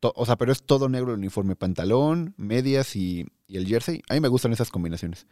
[0.00, 4.02] To- o sea, pero es todo negro el uniforme, pantalón, medias y, y el jersey.
[4.08, 5.26] A mí me gustan esas combinaciones.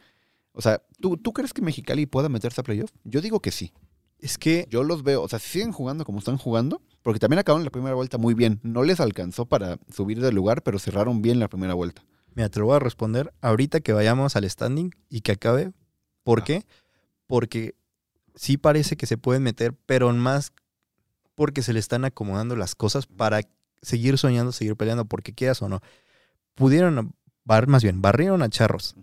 [0.52, 2.90] O sea, ¿tú, ¿tú crees que Mexicali pueda meterse a playoff?
[3.04, 3.72] Yo digo que sí.
[4.18, 7.38] Es que Yo los veo, o sea, si siguen jugando como están jugando, porque también
[7.38, 8.60] acabaron la primera vuelta muy bien.
[8.62, 12.04] No les alcanzó para subir del lugar, pero cerraron bien la primera vuelta.
[12.34, 15.72] Lo voy a responder ahorita que vayamos al standing y que acabe.
[16.22, 16.44] ¿Por Ah.
[16.44, 16.66] qué?
[17.26, 17.74] Porque
[18.34, 20.52] sí parece que se pueden meter, pero más
[21.34, 23.40] porque se le están acomodando las cosas para
[23.82, 25.80] seguir soñando, seguir peleando, porque quieras o no.
[26.54, 28.94] Pudieron, bar, más bien, barrieron a Charros.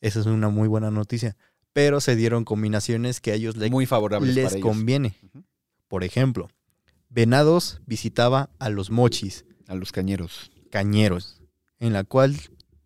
[0.00, 1.36] Esa es una muy buena noticia.
[1.72, 4.68] Pero se dieron combinaciones que a ellos le- Muy favorables les para ellos.
[4.68, 5.14] conviene.
[5.88, 6.48] Por ejemplo,
[7.08, 10.50] Venados visitaba a los Mochis, A los cañeros.
[10.70, 11.40] Cañeros,
[11.78, 12.36] en la cual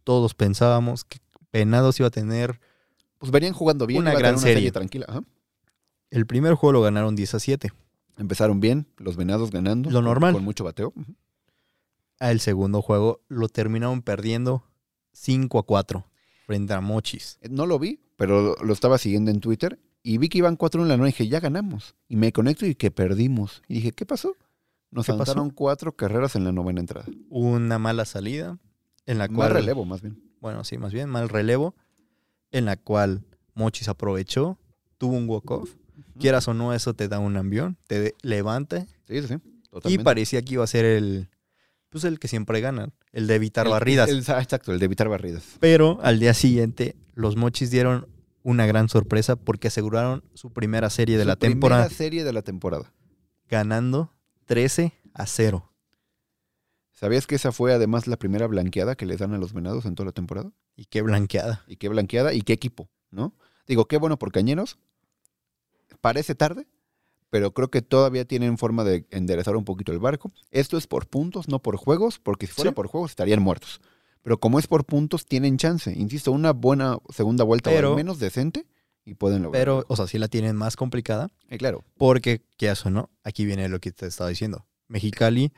[0.04, 1.18] todos pensábamos que
[1.52, 2.60] Venados iba a tener.
[3.18, 4.00] Pues venían jugando bien.
[4.02, 4.70] Una gran una serie.
[4.72, 5.06] tranquila.
[5.08, 5.22] Ajá.
[6.10, 7.72] El primer juego lo ganaron 10 a 7.
[8.18, 9.90] Empezaron bien, los venados ganando.
[9.90, 10.34] Lo normal.
[10.34, 10.92] Con mucho bateo.
[10.94, 11.14] Ujú.
[12.20, 14.64] Al segundo juego lo terminaron perdiendo
[15.14, 16.06] 5 a 4
[16.46, 17.38] frente a Mochis.
[17.40, 20.82] Eh, No lo vi, pero lo estaba siguiendo en Twitter y vi que iban 4
[20.82, 21.94] en la noche y dije, ya ganamos.
[22.08, 23.62] Y me conecto y que perdimos.
[23.68, 24.36] Y dije, ¿qué pasó?
[24.90, 27.06] Nos anotaron cuatro carreras en la novena entrada.
[27.30, 28.58] Una mala salida
[29.06, 29.50] en la cual.
[29.52, 30.22] relevo, más bien.
[30.40, 31.74] Bueno, sí, más bien, mal relevo.
[32.52, 33.24] En la cual
[33.54, 34.58] Mochis aprovechó,
[34.98, 35.74] tuvo un walk-off.
[36.20, 38.86] Quieras o no, eso te da un ambión, te levanta.
[39.08, 39.34] Sí, sí, sí.
[39.34, 40.04] Y Totalmente.
[40.04, 41.28] parecía que iba a ser el.
[41.94, 44.08] Pues el que siempre gana, el de evitar El- barridas.
[44.10, 45.44] el- ah, exacto, el de evitar barridas.
[45.60, 48.08] Pero al día siguiente, los Mochis dieron
[48.42, 52.32] una gran sorpresa porque aseguraron su primera serie de Su la temporada Primera serie de
[52.32, 52.92] la temporada.
[53.48, 54.12] ganando
[54.46, 55.70] 13 a 0.
[56.90, 59.94] ¿Sabías que esa fue además la primera blanqueada que les dan a los venados en
[59.94, 60.50] toda la temporada?
[60.74, 61.62] Y qué blanqueada.
[61.68, 63.36] Y qué blanqueada y qué equipo, ¿no?
[63.68, 64.78] Digo, qué bueno por Cañeros.
[66.00, 66.66] Parece tarde,
[67.34, 70.30] pero creo que todavía tienen forma de enderezar un poquito el barco.
[70.52, 72.74] Esto es por puntos, no por juegos, porque si fuera Sí.
[72.76, 73.80] por juegos estarían muertos.
[74.22, 75.92] Pero como es por puntos, tienen chance.
[75.98, 78.68] Insisto, una buena segunda vuelta o al menos decente
[79.04, 79.60] y pueden lograr.
[79.60, 83.10] Pero, o sea, sí la tienen más complicada Eh, claro, porque, ¿qué hace no?
[83.24, 84.64] Aquí viene lo que te estaba diciendo.
[84.86, 85.52] Mexicali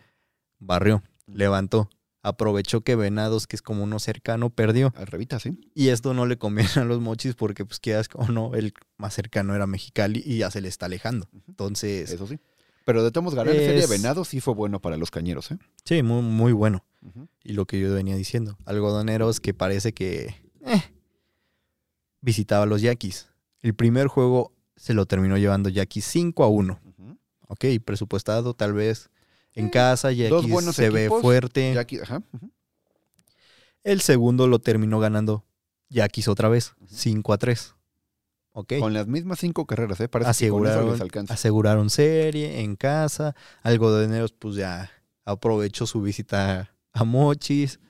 [0.58, 1.90] barrió, levantó,
[2.28, 4.92] aprovechó que Venados, que es como uno cercano, perdió.
[4.96, 5.58] al revita, sí.
[5.74, 9.14] Y esto no le conviene a los mochis porque, pues, quedas o no, el más
[9.14, 11.28] cercano era Mexicali y ya se le está alejando.
[11.48, 12.38] Entonces, Eso sí.
[12.84, 15.50] Pero de todos ganar la serie de Es- venados sí fue bueno para los cañeros,
[15.50, 15.58] ¿eh?
[15.84, 16.84] sí, muy, muy bueno.
[17.44, 20.34] Y lo que yo venía diciendo, algodoneros que parece que
[20.64, 20.82] eh,
[22.20, 23.28] visitaba a los Yaquis.
[23.62, 26.80] El primer juego se lo terminó llevando Yaquis 5 a 1.
[26.84, 27.18] Ujú.
[27.48, 29.10] Ok, presupuestado tal vez
[29.56, 30.10] en casa,
[30.48, 31.74] buenos se ve fuerte.
[33.82, 35.44] El segundo lo terminó ganando
[35.88, 37.74] Yaquis otra vez, 5 a 3.
[38.52, 38.74] Ok.
[38.78, 40.08] Con las mismas cinco carreras, ¿eh?
[40.08, 41.34] Parece que con eso aseguraron, les alcanza.
[41.34, 43.34] aseguraron serie en casa.
[43.62, 44.90] Algodoneros, pues ya
[45.26, 47.80] aprovechó su visita a Mochis.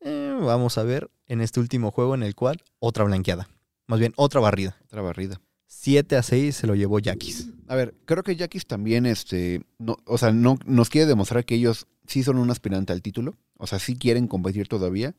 [0.00, 3.48] Eh, vamos a ver en este último juego en el cual otra blanqueada.
[3.88, 4.76] Más bien, otra barrida.
[4.84, 5.40] Otra barrida.
[5.74, 7.48] 7 a 6 se lo llevó Yaquis.
[7.66, 11.54] A ver, creo que Yaquis también, este, no, o sea, no, nos quiere demostrar que
[11.54, 13.36] ellos sí son un aspirante al título.
[13.56, 15.16] O sea, sí quieren competir todavía.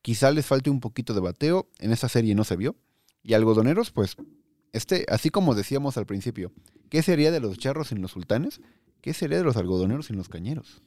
[0.00, 1.68] Quizá les falte un poquito de bateo.
[1.78, 2.76] En esta serie no se vio.
[3.22, 4.16] Y algodoneros, pues,
[4.72, 6.50] este, así como decíamos al principio,
[6.88, 8.62] ¿qué sería de los charros sin los sultanes?
[9.02, 10.82] ¿Qué sería de los algodoneros sin los cañeros?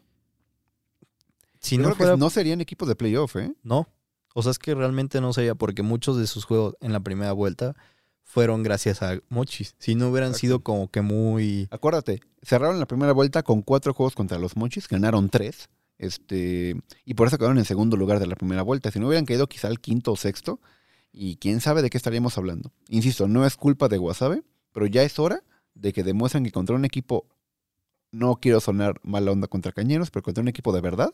[1.59, 3.53] Si Yo no creo que no serían equipos de playoff, ¿eh?
[3.61, 3.87] No.
[4.33, 7.31] O sea, es que realmente no sería porque muchos de sus juegos en la primera
[7.31, 7.75] vuelta
[8.23, 9.75] fueron gracias a Mochis.
[9.77, 10.39] Si no hubieran Exacto.
[10.39, 11.67] sido como que muy.
[11.71, 15.69] Acuérdate, cerraron la primera vuelta con cuatro juegos contra los Mochis, ganaron tres.
[15.97, 18.91] Este, y por eso quedaron en segundo lugar de la primera vuelta.
[18.91, 20.59] Si no hubieran caído quizá al quinto o sexto,
[21.13, 22.71] y quién sabe de qué estaríamos hablando.
[22.89, 25.43] Insisto, no es culpa de Wasabe, pero ya es hora
[25.75, 27.27] de que demuestren que contra un equipo,
[28.11, 31.13] no quiero sonar mala onda contra Cañeros, pero contra un equipo de verdad,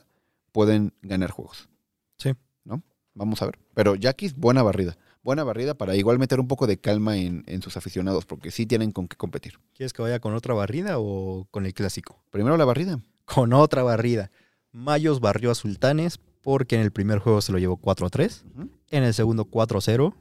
[0.52, 1.70] pueden ganar juegos.
[2.18, 2.34] Sí.
[2.64, 2.82] ¿No?
[3.14, 3.60] Vamos a ver.
[3.74, 4.98] Pero Yaquis, buena barrida.
[5.22, 8.66] Buena barrida para igual meter un poco de calma en, en sus aficionados, porque sí
[8.66, 9.60] tienen con qué competir.
[9.76, 12.24] ¿Quieres que vaya con otra barrida o con el clásico?
[12.32, 13.00] Primero la barrida.
[13.26, 14.32] Con otra barrida.
[14.72, 18.46] Mayos barrió a Sultanes porque en el primer juego se lo llevó 4 a 3.
[18.56, 18.70] Ujú.
[18.92, 20.16] En el segundo 4 a 0.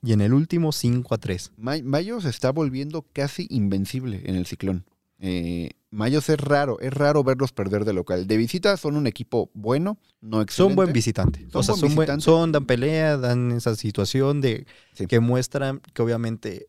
[0.00, 1.52] Y en el último 5 a 3.
[1.56, 4.84] May- Mayo se está volviendo casi invencible en el ciclón.
[5.18, 8.26] Eh, Mayos es raro, es raro verlos perder de local.
[8.26, 10.70] De visita son un equipo bueno, no excelente.
[10.70, 11.40] Son buen visitante.
[11.50, 12.24] Son o sea, buen son, buen- visitante.
[12.24, 15.06] son, dan pelea, dan esa situación de Sí.
[15.06, 16.68] que muestran que obviamente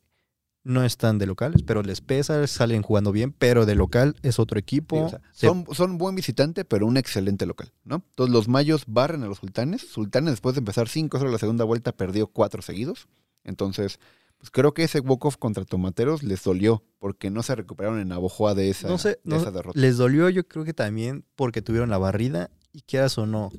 [0.63, 4.57] no están de locales, pero les pesa, salen jugando bien, pero de local es otro
[4.57, 5.05] Sí, equipo.
[5.05, 8.03] o sea, Se- son, son buen visitante, pero un excelente local, ¿no?
[8.09, 9.81] Entonces los Mayos barren a los Sultanes.
[9.89, 13.07] Sultanes después de empezar 5-0 la segunda vuelta perdió cuatro seguidos.
[13.45, 13.99] Entonces,
[14.39, 18.55] pues creo que ese walk-off contra Tomateros les dolió porque no se recuperaron en Navojoa
[18.55, 19.79] de esa, no sé, de no- esa derrota.
[19.79, 23.51] les dolió yo creo que también porque tuvieron la barrida y quieras o no,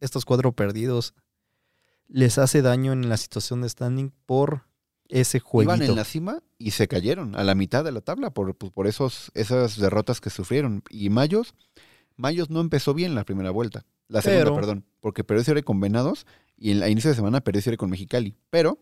[0.00, 1.14] estos cuatro perdidos
[2.08, 4.64] les hace daño en la situación de standing por
[5.08, 5.76] ese jueguito.
[5.76, 8.72] Iban en la cima y se cayeron a la mitad de la tabla por, pues,
[8.72, 10.82] por esos, esas derrotas que sufrieron.
[10.90, 11.54] Y Mayos,
[12.16, 13.84] Mayos no empezó bien la primera vuelta.
[14.08, 14.84] La segunda, Pero- perdón.
[15.00, 18.34] Porque perdió serie con Venados y en la inicio de semana perdió serie con Mexicali.
[18.50, 18.78] Pero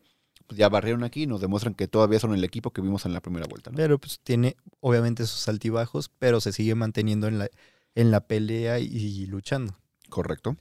[0.50, 3.12] pues, ya barrieron aquí y nos demuestran que todavía son el equipo que vimos en
[3.12, 3.70] la primera vuelta.
[3.70, 3.76] ¿no?
[3.76, 7.48] Pero pues tiene obviamente sus altibajos, pero se sigue manteniendo en la,
[7.94, 9.76] en la pelea y, luchando.
[10.08, 10.56] Correcto.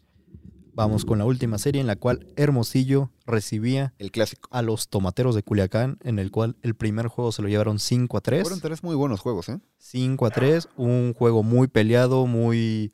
[0.75, 4.47] Vamos con la última serie en la cual Hermosillo recibía El clásico.
[4.51, 8.15] a los Tomateros de Culiacán, en el cual el primer juego se lo llevaron 5
[8.15, 8.43] a 3.
[8.43, 9.59] Fueron tres muy buenos juegos, ¿eh?
[9.79, 12.93] 5 a 3, un juego muy peleado, muy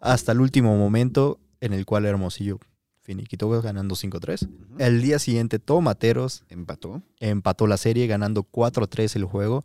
[0.00, 2.60] hasta el último momento, en el cual Hermosillo
[3.04, 4.42] finiquitó ganando 5 a 3.
[4.42, 4.50] Ujú.
[4.78, 7.02] El día siguiente, Tomateros Empató.
[7.20, 9.64] empató la serie ganando 4 a 3 el juego.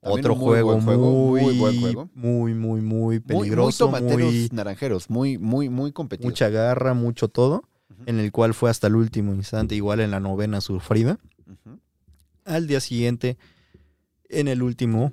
[0.00, 2.10] También Otro muy juego, buen juego, muy, muy buen juego.
[2.14, 6.32] muy, muy, muy Muy, muy peligroso, muy, tomateros naranjeros, muy, muy, muy competidos.
[6.32, 8.02] mucha garra, mucho todo, Ujú.
[8.06, 11.20] en el cual fue hasta el último instante, igual en la novena sufrida.
[11.46, 11.78] Ujú.
[12.44, 13.38] Al día siguiente,
[14.28, 15.12] en el último,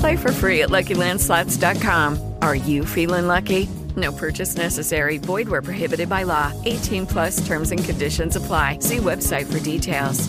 [0.00, 2.18] Play for free at LuckyLandSlots.com.
[2.42, 3.68] Are you feeling lucky?
[3.96, 5.18] No purchase necessary.
[5.18, 6.52] Void where prohibited by law.
[6.64, 8.78] 18 plus terms and conditions apply.
[8.80, 10.28] See website for details.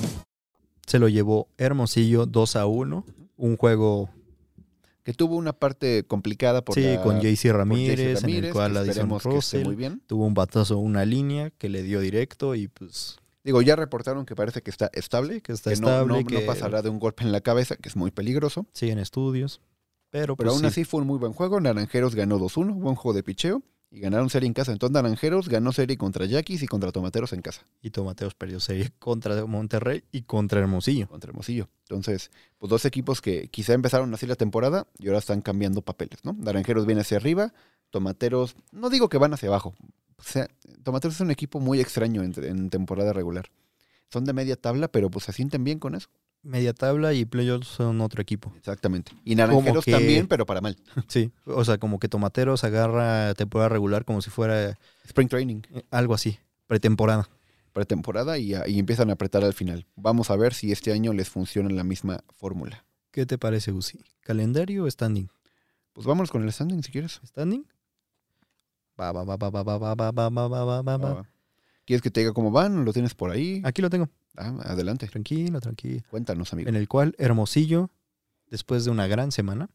[0.87, 3.03] se lo llevó Hermosillo 2 a 1.
[3.37, 4.09] Un juego,
[5.03, 8.51] Que tuvo una parte complicada por sí, la- con JC por Ramírez, en el Ramírez,
[8.53, 10.01] cual esté Russell muy bien.
[10.07, 14.35] tuvo un batazo, una línea que le dio directo y pues Digo, ya reportaron que
[14.35, 16.99] parece que está estable, que está que no- estable, no, no que pasará de un
[16.99, 18.65] golpe en la cabeza, que es muy peligroso.
[18.73, 19.61] siguen estudios.
[20.09, 21.59] Pero, Pero pues, aún sí, así fue un muy buen juego.
[21.61, 23.61] Naranjeros ganó 2-1, buen juego de picheo.
[23.89, 24.73] Y ganaron serie en casa.
[24.73, 28.91] Entonces Naranjeros ganó serie contra Yaquis y contra Tomateros en casa, y Tomateos perdió serie
[28.99, 31.07] contra Monterrey y contra Hermosillo.
[31.07, 31.69] contra Hermosillo.
[31.83, 36.19] Entonces, pues dos equipos que quizá empezaron así la temporada y ahora están cambiando papeles,
[36.25, 36.33] ¿no?
[36.37, 37.53] Naranjeros viene hacia arriba,
[37.89, 39.73] Tomateros, no digo que van hacia abajo.
[40.19, 40.47] O sea,
[40.83, 43.49] Tomateros es un equipo muy extraño en, en temporada regular.
[44.11, 46.09] Son de media tabla, pero pues se sienten bien con eso.
[46.43, 48.53] Media tabla y playoffs son otro equipo.
[48.57, 49.11] Exactamente.
[49.25, 50.77] Y Naranjeros que- también, pero para mal.
[51.07, 55.61] Sí, o sea, como que Tomateros agarra temporada regular como si fuera Spring Training.
[55.73, 57.27] eh, algo así, pretemporada.
[57.73, 59.85] pretemporada y, y empiezan a apretar al final.
[59.95, 62.85] Vamos a ver si este año les funciona la misma fórmula.
[63.11, 63.99] ¿Qué te parece, Uzi?
[64.21, 65.27] ¿Calendario o standing?
[65.93, 67.19] Pues vámonos con el standing si quieres.
[67.25, 67.65] ¿Standing?
[68.99, 71.09] Va, va, va, va, va, va, va, va, va, va, va, va, va.
[71.21, 71.25] Ah,
[71.85, 72.83] ¿Quieres que te diga cómo van?
[72.83, 73.61] ¿Lo tienes por ahí?
[73.63, 74.09] Aquí lo tengo.
[74.35, 75.07] Ah, adelante.
[75.07, 76.03] Tranquilo, tranquilo.
[76.09, 76.69] Cuéntanos, amigo.
[76.69, 77.89] En el cual Hermosillo,
[78.49, 79.69] después de una gran semana,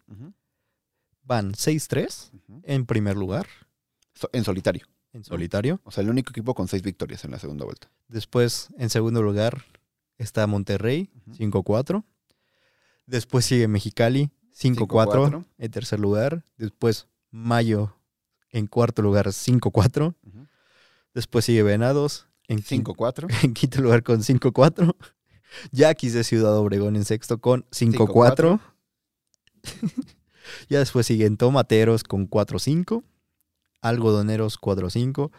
[1.24, 2.60] van 6-3 ujú.
[2.64, 3.46] en primer lugar,
[4.14, 4.86] So- en solitario.
[5.12, 5.80] en solitario.
[5.84, 7.90] O sea, el único equipo con seis victorias en la segunda vuelta.
[8.08, 9.64] Después, en segundo lugar,
[10.18, 11.36] está Monterrey, Ujú.
[11.36, 12.04] 5-4.
[13.06, 15.44] Después sigue Mexicali, 5-4 5-4.
[15.58, 16.44] en tercer lugar.
[16.56, 17.96] Después Mayo
[18.52, 20.14] en cuarto lugar, 5-4.
[20.22, 20.46] Ujú.
[21.14, 23.28] Después sigue Venados en quinto, 5-4.
[23.44, 24.94] en quinto lugar con 5-4.
[25.72, 28.60] Yaquis de Ciudad Obregón en sexto con 5-4.
[30.68, 33.02] ya después siguen Tomateros con 4-5.
[33.80, 35.30] Algodoneros 4-5.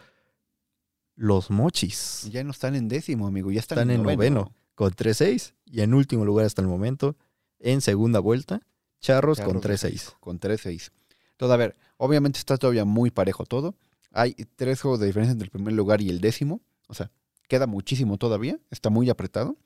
[1.16, 3.50] Los Mochis Ya no están en décimo, amigo.
[3.50, 5.54] Ya están, están en noveno con 3-6.
[5.66, 7.16] Y en último lugar hasta el momento,
[7.58, 8.60] en segunda vuelta,
[9.00, 9.80] Charros, con Charros de 3-6.
[9.80, 10.90] Jalisco, Con 3-6.
[11.36, 13.74] Todo, a ver, obviamente está todavía muy parejo todo.
[14.12, 16.60] Hay tres juegos de diferencia entre el primer lugar y el décimo.
[16.88, 17.10] O sea,
[17.48, 18.58] queda muchísimo todavía.
[18.70, 19.56] Está muy apretado.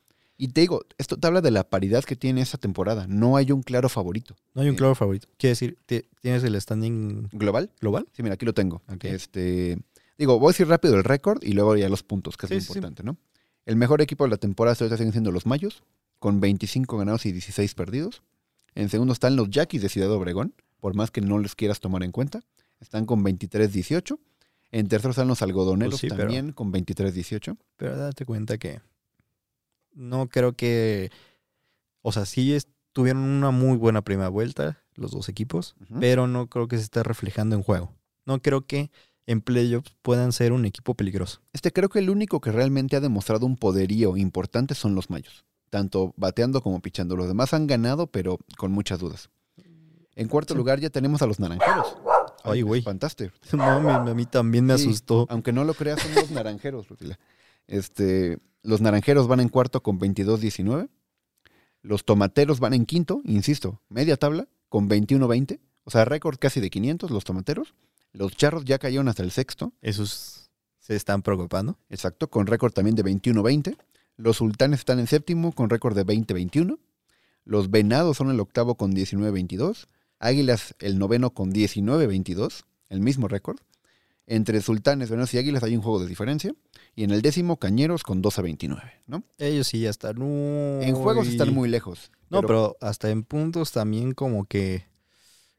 [0.41, 3.07] Y te digo, esto te habla de la paridad que tiene esta temporada.
[3.09, 4.37] No hay un claro favorito.
[4.55, 4.79] No hay un Sí.
[4.79, 5.29] claro favorito.
[5.37, 7.71] Quiere decir, ti- ¿tienes el standing ¿Global?
[7.81, 8.07] global?
[8.13, 8.81] Sí, mira, aquí lo tengo.
[9.03, 9.79] Este,
[10.17, 12.55] digo, voy a decir rápido el récord y luego ya los puntos, que es Sí,
[12.55, 12.79] lo sí, sí.
[12.79, 13.17] importante, ¿no?
[13.67, 15.83] El mejor equipo de la temporada hasta ahorita siguen siendo los Mayos,
[16.21, 18.23] con 25 ganados y 16 perdidos.
[18.77, 22.03] En segundo están los Yaquis de Ciudad Obregón, por más que no les quieras tomar
[22.03, 22.43] en cuenta.
[22.81, 24.19] Están con 23-18.
[24.71, 27.57] En tercero están los algodoneros Pues sí, pero- también con 23-18.
[27.77, 28.81] Pero date cuenta que
[29.93, 31.11] no creo que...
[32.03, 36.49] O sea, sí es- tuvieron una muy buena primera vuelta los dos equipos, pero no
[36.49, 37.93] creo que se esté reflejando en juego.
[38.27, 38.91] No creo que
[39.27, 41.41] en playoffs puedan ser un equipo peligroso.
[41.53, 45.45] Este creo que el único que realmente ha demostrado un poderío importante son los Mayos,
[45.71, 47.15] tanto bateando como pichando.
[47.15, 49.31] Los demás han ganado, pero con muchas dudas.
[50.19, 50.59] En cuarto Sí.
[50.59, 51.97] lugar ya tenemos a los Naranjeros.
[52.45, 52.81] Ay, güey.
[52.81, 53.31] Espantaste.
[53.53, 55.27] No, a mí también me Sí, asustó.
[55.31, 57.19] Aunque no lo creas, son los naranjeros, Rutila.
[57.67, 60.89] Este, los naranjeros van en cuarto con 22-19.
[61.83, 65.61] Los tomateros van en quinto, insisto, media tabla, con 21-20.
[65.85, 67.75] O sea, récord casi de 500 los tomateros.
[68.13, 69.73] Los charros ya cayeron hasta el sexto.
[69.83, 70.51] Esos
[70.81, 71.79] se están preocupando.
[71.91, 73.77] Exacto, con récord también de 21-20.
[74.17, 76.79] Los sultanes están en séptimo con récord de 20-21.
[77.45, 79.87] Los venados son el octavo con 19-22.
[80.19, 83.59] Águilas el noveno con 19-22, el mismo récord.
[84.27, 86.55] Entre sultanes, venados y águilas hay un juego de diferencia.
[86.95, 89.23] Y en el décimo, cañeros con 2-29, ¿no?
[89.39, 90.85] Ellos sí ya están muy...
[90.85, 92.11] En juegos están muy lejos.
[92.29, 94.85] No, pero hasta en puntos también como que,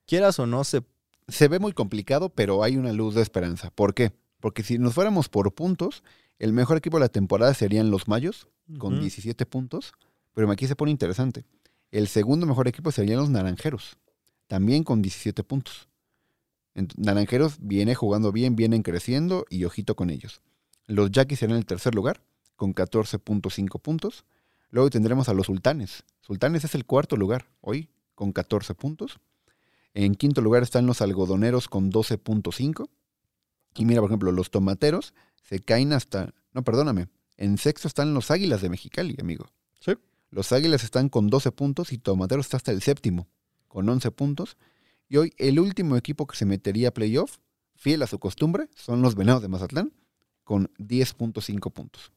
[0.06, 0.84] quieras o no, se...
[1.28, 3.70] Se ve muy complicado, pero hay una luz de esperanza.
[3.70, 4.12] ¿Por qué?
[4.40, 6.04] Porque si nos fuéramos por puntos,
[6.40, 8.48] el mejor equipo de la temporada serían los Mayos,
[8.80, 9.02] con Ujú.
[9.02, 9.94] 17 puntos.
[10.34, 11.46] Pero aquí se pone interesante.
[11.92, 13.98] El segundo mejor equipo serían los Naranjeros,
[14.50, 15.88] también con 17 puntos.
[16.98, 20.42] Naranjeros viene jugando bien, vienen creciendo y ojito con ellos.
[20.88, 22.22] Los Yaquis serán el tercer lugar,
[22.56, 24.26] con 14.5 puntos.
[24.72, 26.04] Luego tendremos a los Sultanes.
[26.22, 29.20] Sultanes es el cuarto lugar, hoy, con 14 puntos.
[29.94, 32.90] En quinto lugar están los Algodoneros con 12.5.
[33.76, 36.34] Y mira, por ejemplo, los Tomateros se caen hasta...
[36.54, 37.08] No, perdóname.
[37.38, 39.46] En sexto están los Águilas de Mexicali, amigo.
[39.80, 39.94] Sí.
[40.32, 43.28] Los Águilas están con 12 puntos y Tomateros está hasta el séptimo,
[43.70, 44.58] con 11 puntos.
[45.08, 47.38] Y hoy el último equipo que se metería a playoff,
[47.76, 49.94] fiel a su costumbre, son los Venados de Mazatlán,
[50.44, 52.12] con 10.5 puntos.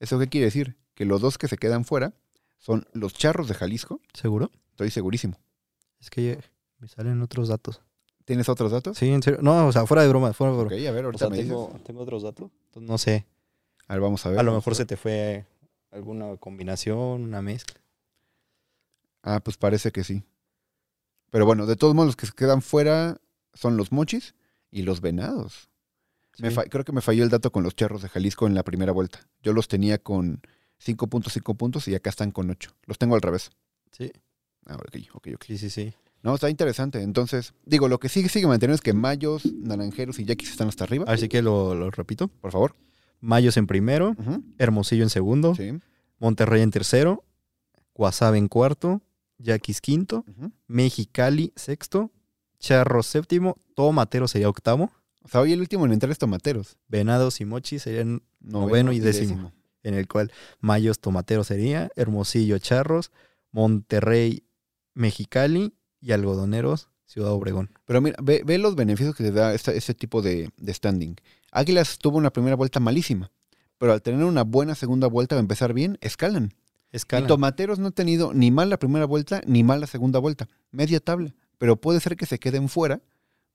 [0.00, 0.76] ¿Eso qué quiere decir?
[0.94, 2.12] Que los dos que se quedan fuera
[2.58, 4.50] son los Charros de Jalisco, ¿Seguro?
[4.70, 5.38] estoy segurísimo.
[6.00, 6.40] Es que
[6.78, 7.80] me salen otros datos.
[8.24, 8.96] ¿Tienes otros datos?
[8.98, 9.40] Sí, en serio.
[9.42, 10.88] No, o sea, fuera de broma, fuera de Ok, broma.
[10.88, 11.50] a ver, O ahorita sea, me dices.
[11.50, 12.50] tengo, tengo otros datos.
[12.66, 13.26] Entonces, no sé.
[13.86, 14.38] A ver, vamos a ver.
[14.38, 15.44] A lo mejor se te fue
[15.90, 17.78] alguna combinación, una mezcla.
[19.22, 20.22] Ah, pues parece que sí.
[21.34, 23.20] Pero bueno, de todos modos, los que se quedan fuera
[23.54, 24.36] son los mochis
[24.70, 25.68] y los venados.
[26.34, 26.44] Sí.
[26.70, 29.26] creo que me falló el dato con los charros de Jalisco en la primera vuelta.
[29.42, 30.42] Yo los tenía con
[30.80, 32.70] 5.5 puntos y acá están con 8.
[32.86, 33.50] Los tengo al revés.
[33.90, 34.12] Sí,
[34.66, 35.44] Ah, ok, ok, ok.
[35.48, 35.92] sí, sí, sí.
[36.22, 37.02] No, está interesante.
[37.02, 40.84] Entonces, digo, lo que sigue, sigue manteniendo es que Mayos, Naranjeros y Yaquis están hasta
[40.84, 41.04] arriba.
[41.08, 42.28] Así que lo, lo repito.
[42.28, 42.76] Por favor.
[43.20, 44.14] Mayos en primero,
[44.58, 45.72] Hermosillo en segundo, Sí.
[46.20, 47.24] Monterrey en tercero,
[47.92, 49.02] Guasave en cuarto,
[49.38, 50.24] Yaquis quinto.
[50.66, 52.10] Mexicali sexto,
[52.58, 54.90] Charros séptimo, Tomatero sería octavo,
[55.22, 56.76] O sea, hoy el último en entrar es Tomateros.
[56.88, 59.52] Venados y Mochi serían Noveno y décimo.
[59.82, 63.10] en el cual Mayos Tomatero sería, Hermosillo Charros,
[63.50, 64.44] Monterrey
[64.94, 67.70] Mexicali y Algodoneros Ciudad Obregón.
[67.84, 71.16] Pero mira, ve, ve los beneficios que te da este tipo de, de standing.
[71.52, 73.30] Águilas tuvo una primera vuelta malísima,
[73.78, 76.52] pero al tener una buena segunda vuelta, a empezar bien, escalan.
[76.94, 77.24] Escala.
[77.24, 80.48] Y Tomateros no ha tenido ni mal la primera vuelta ni mal la segunda vuelta.
[80.70, 81.34] Media tabla.
[81.58, 83.02] Pero puede ser que se queden fuera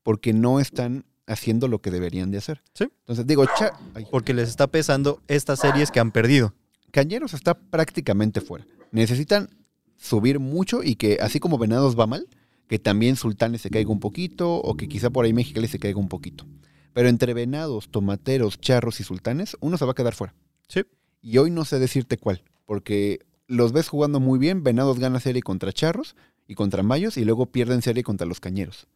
[0.02, 2.62] porque no están haciendo lo que deberían de hacer.
[2.74, 2.84] Sí.
[3.00, 6.54] Entonces digo, cha- ay, Porque les está pesando estas series que han perdido.
[6.90, 8.66] Cañeros está prácticamente fuera.
[8.90, 9.48] Necesitan
[9.96, 12.26] subir mucho y que así como Venados va mal,
[12.66, 15.98] que también Sultanes se caiga un poquito o que quizá por ahí Mexicali se caiga
[16.00, 16.46] un poquito.
[16.92, 20.34] Pero entre Venados, Tomateros, Charros y Sultanes, uno se va a quedar fuera.
[20.68, 20.82] Sí.
[21.22, 24.62] Y hoy no sé decirte cuál, porque los ves jugando muy bien.
[24.62, 28.86] Venados gana serie contra Charros y contra Mayos y luego pierden serie contra los Cañeros.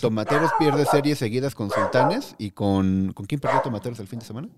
[0.00, 3.12] Tomateros pierde series seguidas con Sultanes y con...
[3.12, 4.48] ¿Con quién perdió Tomateros el fin de semana?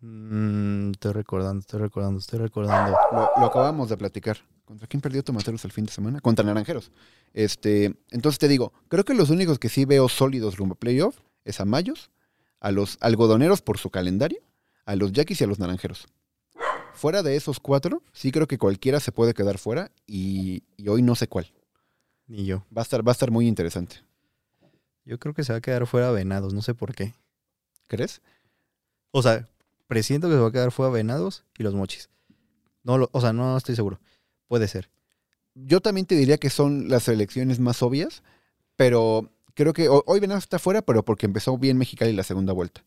[0.00, 2.96] Mm, estoy recordando, estoy recordando, estoy recordando.
[3.12, 4.38] Lo, lo acabamos de platicar.
[4.64, 6.20] ¿Contra quién perdió Tomateros el fin de semana?
[6.20, 6.92] Contra Naranjeros.
[7.34, 11.18] Este, entonces te digo, creo que los únicos que sí veo sólidos rumbo a playoff
[11.44, 12.10] es a Mayos,
[12.60, 14.40] a los algodoneros por su calendario,
[14.86, 16.06] a los Yaquis y a los Naranjeros.
[17.00, 21.00] Fuera de esos cuatro, sí creo que cualquiera se puede quedar fuera y, y hoy
[21.00, 21.50] no sé cuál.
[22.26, 22.58] Ni yo.
[22.76, 23.96] Va a estar, va a estar muy interesante.
[25.06, 27.14] Yo creo que se va a quedar fuera Venados, no sé por qué.
[27.88, 28.20] ¿Crees?
[29.12, 29.48] O sea,
[29.88, 32.10] presiento que se va a quedar fuera Venados y los Mochis.
[32.84, 33.98] No lo, o sea, no estoy seguro.
[34.46, 34.90] Puede ser.
[35.54, 38.22] Yo también te diría que son las elecciones más obvias,
[38.76, 42.52] pero creo que ho- hoy Venados está fuera, pero porque empezó bien Mexicali la segunda
[42.52, 42.84] vuelta.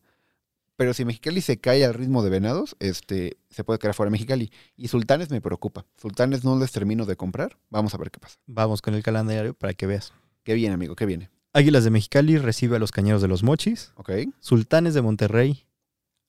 [0.76, 4.50] Pero si Mexicali se cae al ritmo de Venados, este, se puede quedar fuera Mexicali.
[4.76, 5.86] Y Sultanes me preocupa.
[5.96, 7.56] Sultanes no les termino de comprar.
[7.70, 8.38] Vamos a ver qué pasa.
[8.46, 10.12] Vamos con el calendario para que veas.
[10.42, 11.30] Qué bien, amigo, qué viene.
[11.52, 13.92] Águilas de Mexicali recibe a los Cañeros de los Mochis.
[13.94, 14.10] Ok.
[14.40, 15.64] Sultanes de Monterrey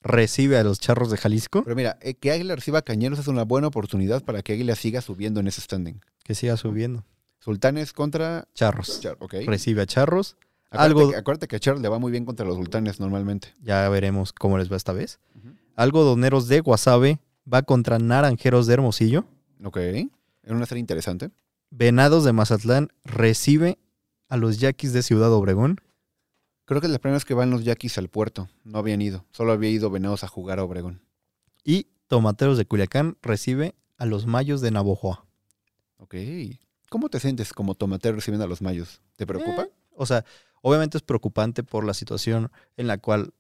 [0.02, 1.64] recibe a los Charros de Jalisco.
[1.64, 4.76] Pero mira, eh, que Águila reciba a Cañeros es una buena oportunidad para que Águila
[4.76, 6.00] siga subiendo en ese standing.
[6.24, 7.04] Que siga subiendo.
[7.40, 9.02] Sultanes contra Charros.
[9.02, 9.36] Char, ok.
[9.48, 10.38] Recibe a Charros.
[10.76, 13.54] Acuérdate, algo- que- acuérdate que a Char le va muy bien contra los Sultanes normalmente.
[13.62, 15.20] Ya veremos cómo les va esta vez.
[15.36, 15.56] Ujú.
[15.76, 17.20] Algodoneros de Guasave
[17.52, 19.26] va contra Naranjeros de Hermosillo.
[19.64, 19.78] Ok.
[19.78, 20.10] Era
[20.56, 21.32] una serie interesante.
[21.72, 23.78] Venados de Mazatlán recibe
[24.30, 25.82] a los Yaquis de Ciudad Obregón.
[26.66, 28.48] Creo que es la primera vez que van los Yaquis al puerto.
[28.64, 29.26] No habían ido.
[29.32, 31.02] Solo había ido Venados a jugar a Obregón.
[31.64, 35.26] Y Tomateros de Culiacán recibe a los Mayos de Navojoa.
[35.98, 36.16] Ok.
[36.90, 39.02] ¿cómo te sientes como tomatero recibiendo a los mayos?
[39.18, 39.64] ¿Te preocupa?
[39.64, 40.26] Eh, o sea,
[40.62, 43.34] obviamente es preocupante por la situación en la cual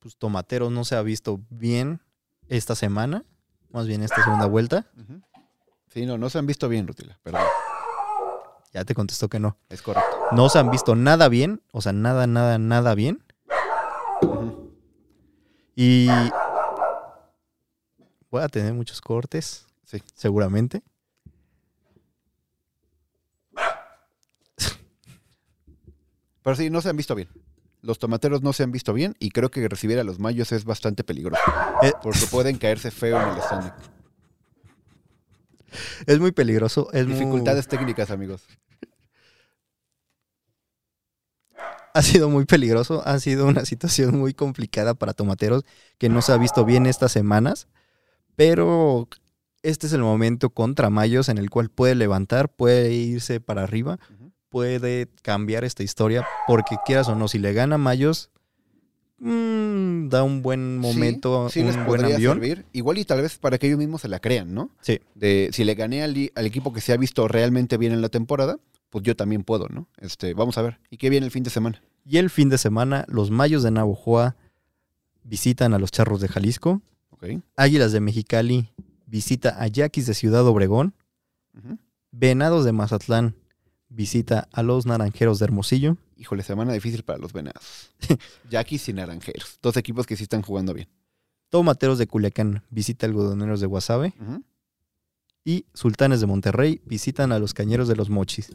[0.00, 2.00] pues, Tomateros no se ha visto bien
[2.48, 3.24] esta semana,
[3.70, 4.86] más bien esta segunda vuelta.
[5.88, 7.42] Sí, no, no se han visto bien, Rutila, perdón.
[8.72, 9.56] Ya te contestó que no.
[9.70, 10.08] Es correcto.
[10.32, 13.22] No se han visto nada bien, o sea, nada, nada, nada bien.
[15.74, 16.08] Y
[18.30, 20.02] voy a tener muchos cortes, Sí.
[20.14, 20.82] seguramente.
[26.48, 27.28] Pero sí, no se han visto bien.
[27.82, 30.64] Los tomateros no se han visto bien y creo que recibir a los mayos es
[30.64, 31.42] bastante peligroso.
[31.82, 33.72] Eh, Porque pueden caerse feo en el standing.
[36.06, 36.88] es muy peligroso.
[36.94, 38.46] Es muy- Dificultades técnicas, amigos.
[41.92, 43.02] ha sido muy peligroso.
[43.06, 45.64] Ha sido una situación muy complicada para tomateros
[45.98, 47.68] que no se ha visto bien estas semanas.
[48.36, 49.06] Pero
[49.62, 53.98] este es el momento contra Mayos en el cual puede levantar, puede irse para arriba.
[54.48, 56.26] Puede cambiar esta historia.
[56.46, 58.30] Porque quieras o no, si le gana Mayos,
[59.18, 62.34] mm, da un buen momento, sí, sí les un buen avión.
[62.34, 62.66] servir.
[62.72, 64.70] Igual y tal vez para que ellos mismos se la crean, ¿no?
[64.80, 65.00] Sí.
[65.14, 68.58] De si le gané al, equipo que se ha visto realmente bien en la temporada,
[68.90, 69.88] pues yo también puedo, ¿no?
[69.98, 70.80] Este, vamos a ver.
[70.90, 71.82] ¿Y qué viene el fin de semana?
[72.04, 74.36] Y el fin de semana, los Mayos de Navojoa
[75.24, 76.80] visitan a los Charros de Jalisco.
[77.56, 78.72] Águilas de Mexicali
[79.06, 80.94] visita a Yaquis de Ciudad Obregón.
[82.12, 83.34] Venados de Mazatlán
[83.88, 85.96] visita a los Naranjeros de Hermosillo.
[86.16, 87.90] Híjole, semana difícil para los venados.
[88.50, 89.58] Yaquis y naranjeros.
[89.62, 90.88] Dos equipos que sí están jugando bien.
[91.48, 94.14] Tomateros de Culiacán visita a Algodoneros de Guasave.
[95.44, 98.50] Y Sultanes de Monterrey visitan a los Cañeros de los Mochis.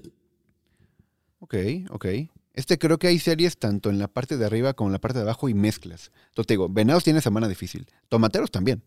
[1.40, 1.56] Ok,
[1.90, 2.06] ok.
[2.54, 5.18] Este creo que hay series tanto en la parte de arriba como en la parte
[5.18, 6.12] de abajo y mezclas.
[6.30, 7.88] Entonces te digo, Venados tiene semana difícil.
[8.10, 8.84] Tomateros también.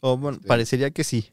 [0.00, 0.46] O bueno, Sí.
[0.46, 1.32] parecería que sí.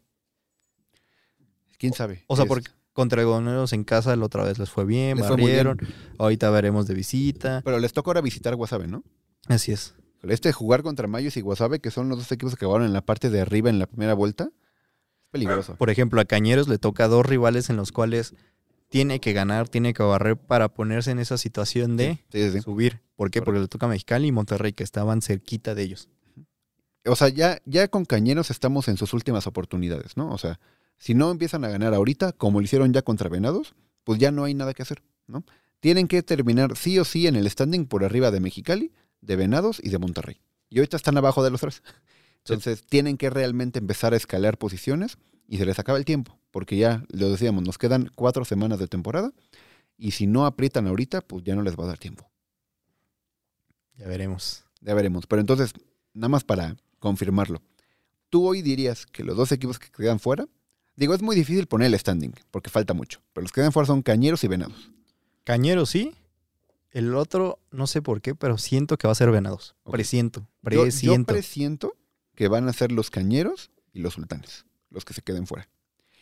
[1.77, 2.23] ¿Quién sabe?
[2.27, 5.35] O sea, porque contra Algodoneros en casa la otra vez les fue bien, Les fue
[5.35, 5.77] barrieron.
[6.17, 7.61] Ahorita veremos de visita.
[7.65, 9.03] Pero les toca ahora visitar Guasave, ¿no?
[9.47, 9.93] Así es.
[10.23, 13.01] Este jugar contra Mayos y Guasave, que son los dos equipos que acabaron en la
[13.05, 15.75] parte de arriba en la primera vuelta, es peligroso.
[15.75, 18.33] Por ejemplo, a Cañeros le toca dos rivales en los cuales
[18.87, 22.61] tiene que ganar, tiene que barrer para ponerse en esa situación de Sí, sí, sí.
[22.61, 23.01] subir.
[23.17, 23.39] ¿Por qué?
[23.39, 23.45] Correcto.
[23.45, 26.07] Porque le toca a Mexicali y Monterrey, que estaban cerquita de ellos.
[27.05, 30.31] O sea, ya, ya con Cañeros estamos en sus últimas oportunidades, ¿no?
[30.31, 30.59] O sea,
[30.97, 34.43] si no empiezan a ganar ahorita, como lo hicieron ya contra Venados, pues ya no
[34.43, 35.43] hay nada que hacer, ¿no?
[35.79, 38.91] Tienen que terminar sí o sí en el standing por arriba de Mexicali,
[39.21, 40.41] de Venados y de Monterrey.
[40.69, 41.83] Y ahorita están abajo de los tres.
[42.39, 45.17] Entonces, tienen que realmente empezar a escalar posiciones
[45.47, 48.87] y se les acaba el tiempo, porque ya, lo decíamos, nos quedan cuatro semanas de
[48.87, 49.31] temporada
[49.97, 52.29] y si no aprietan ahorita, pues ya no les va a dar tiempo.
[53.97, 54.63] Ya veremos.
[54.81, 55.25] Ya veremos.
[55.27, 55.73] Pero entonces,
[56.13, 57.61] nada más para confirmarlo.
[58.29, 60.47] ¿Tú hoy dirías que los dos equipos que quedan fuera?
[60.95, 63.19] Digo, es muy difícil poner el standing, porque falta mucho.
[63.33, 64.91] Pero los que quedan fuera son Cañeros y Venados.
[65.43, 66.13] Cañeros sí.
[66.91, 69.75] El otro, no sé por qué, pero siento que va a ser Venados.
[69.83, 69.91] Ok.
[69.93, 70.39] Presiento.
[70.41, 71.33] Yo, yo Presiento.
[71.33, 71.97] presiento
[72.35, 75.67] que van a ser los Cañeros y los Sultanes, los que se queden fuera.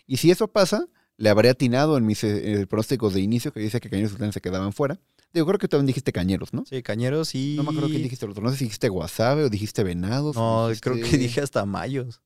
[0.08, 3.80] Y si eso pasa, le habré atinado en mis eh, pronósticos de inicio que dice
[3.80, 5.00] que Cañeros y Sultanes se quedaban fuera.
[5.32, 6.64] Digo, creo que también dijiste Cañeros, ¿no?
[6.68, 7.56] Sí, Cañeros y...
[7.58, 8.44] No me acuerdo quién dijiste el otro.
[8.44, 10.36] No sé si dijiste Guasave o dijiste Venados.
[10.36, 12.22] No, dijiste- creo que dije hasta Mayos.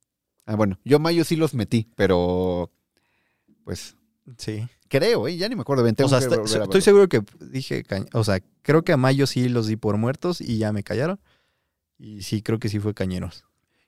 [0.48, 2.72] Ah, bueno, yo Mayo sí los metí, pero
[3.64, 3.96] pues
[4.38, 4.68] Sí.
[4.90, 5.38] creo, ¿eh?
[5.38, 5.96] ya ni me acuerdo bien.
[5.96, 6.82] Tengo o sea, que a estoy verlo.
[6.82, 7.84] seguro que dije...
[8.14, 11.20] O sea, creo que a Mayos sí los di por muertos y ya me callaron.
[12.00, 13.44] Y sí, creo que sí fue Cañeros.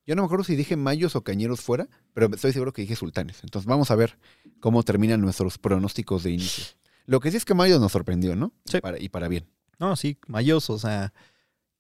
[0.06, 2.96] Yo no me acuerdo si dije Mayos o Cañeros fuera, pero estoy seguro que dije
[2.96, 3.44] Sultanes.
[3.44, 4.18] Entonces vamos a ver
[4.60, 6.66] cómo terminan nuestros pronósticos de inicio.
[7.06, 8.52] Lo que sí es que Mayos nos sorprendió, ¿no?
[8.66, 8.80] Sí.
[8.82, 9.48] Para- y para bien.
[9.80, 11.14] No, sí, Mayos, o sea,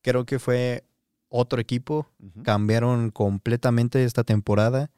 [0.01, 0.85] creo que fue
[1.29, 2.07] otro equipo.
[2.43, 4.91] Cambiaron completamente esta temporada.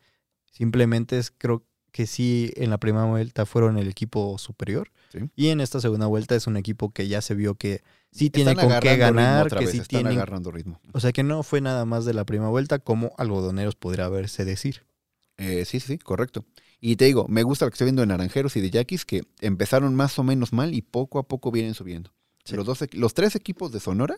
[0.52, 4.92] Simplemente es, creo que sí, en la primera vuelta fueron el equipo superior.
[5.12, 5.20] Sí.
[5.36, 8.52] Y en esta segunda vuelta es un equipo que ya se vio que sí tiene
[8.52, 10.14] Están con qué ganar, que vez, sí están tienen.
[10.14, 10.80] agarrando ritmo.
[10.94, 14.46] O sea, que no fue nada más de la primera vuelta como algodoneros podría verse
[14.46, 14.86] decir.
[15.38, 16.46] Eh, sí, sí, sí, correcto.
[16.80, 19.24] Y te digo, me gusta lo que estoy viendo de Naranjeros y de Yaquis, que
[19.42, 22.12] empezaron más o menos mal y poco a poco vienen subiendo.
[22.44, 22.56] Sí.
[22.56, 24.18] Los, dos, los tres equipos de Sonora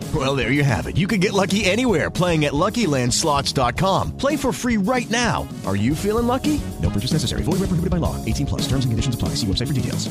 [0.13, 0.97] Well, there you have it.
[0.97, 4.17] You can get lucky anywhere playing at LuckyLandSlots.com.
[4.17, 5.47] Play for free right now.
[5.65, 6.59] Are you feeling lucky?
[6.81, 7.43] No purchase necessary.
[7.43, 8.17] Void where prohibited by law.
[8.25, 8.61] 18 plus.
[8.63, 9.35] Terms and conditions apply.
[9.35, 10.09] See website for details.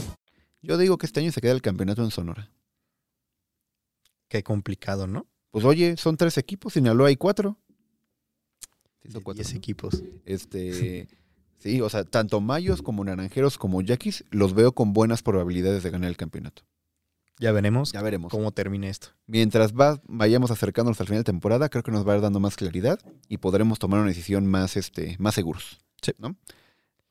[0.62, 2.50] Yo digo que este año se queda el campeonato en Sonora.
[4.28, 5.26] Qué complicado, ¿no?
[5.50, 7.58] Pues oye, son tres equipos, Sinaloa hay cuatro.
[9.02, 9.58] Sí, son cuatro, 10 ¿no?
[9.58, 10.02] equipos.
[10.24, 11.08] Este,
[11.58, 15.90] sí, o sea, tanto Mayos como Naranjeros como Yaquis los veo con buenas probabilidades de
[15.90, 16.62] ganar el campeonato.
[17.40, 18.30] Ya veremos Ya veremos.
[18.30, 19.08] cómo termina esto.
[19.26, 22.38] Mientras va, vayamos acercándonos al final de temporada, creo que nos va a ir dando
[22.38, 25.78] más claridad y podremos tomar una decisión más, este, más seguros.
[26.02, 26.12] Sí.
[26.18, 26.36] ¿no?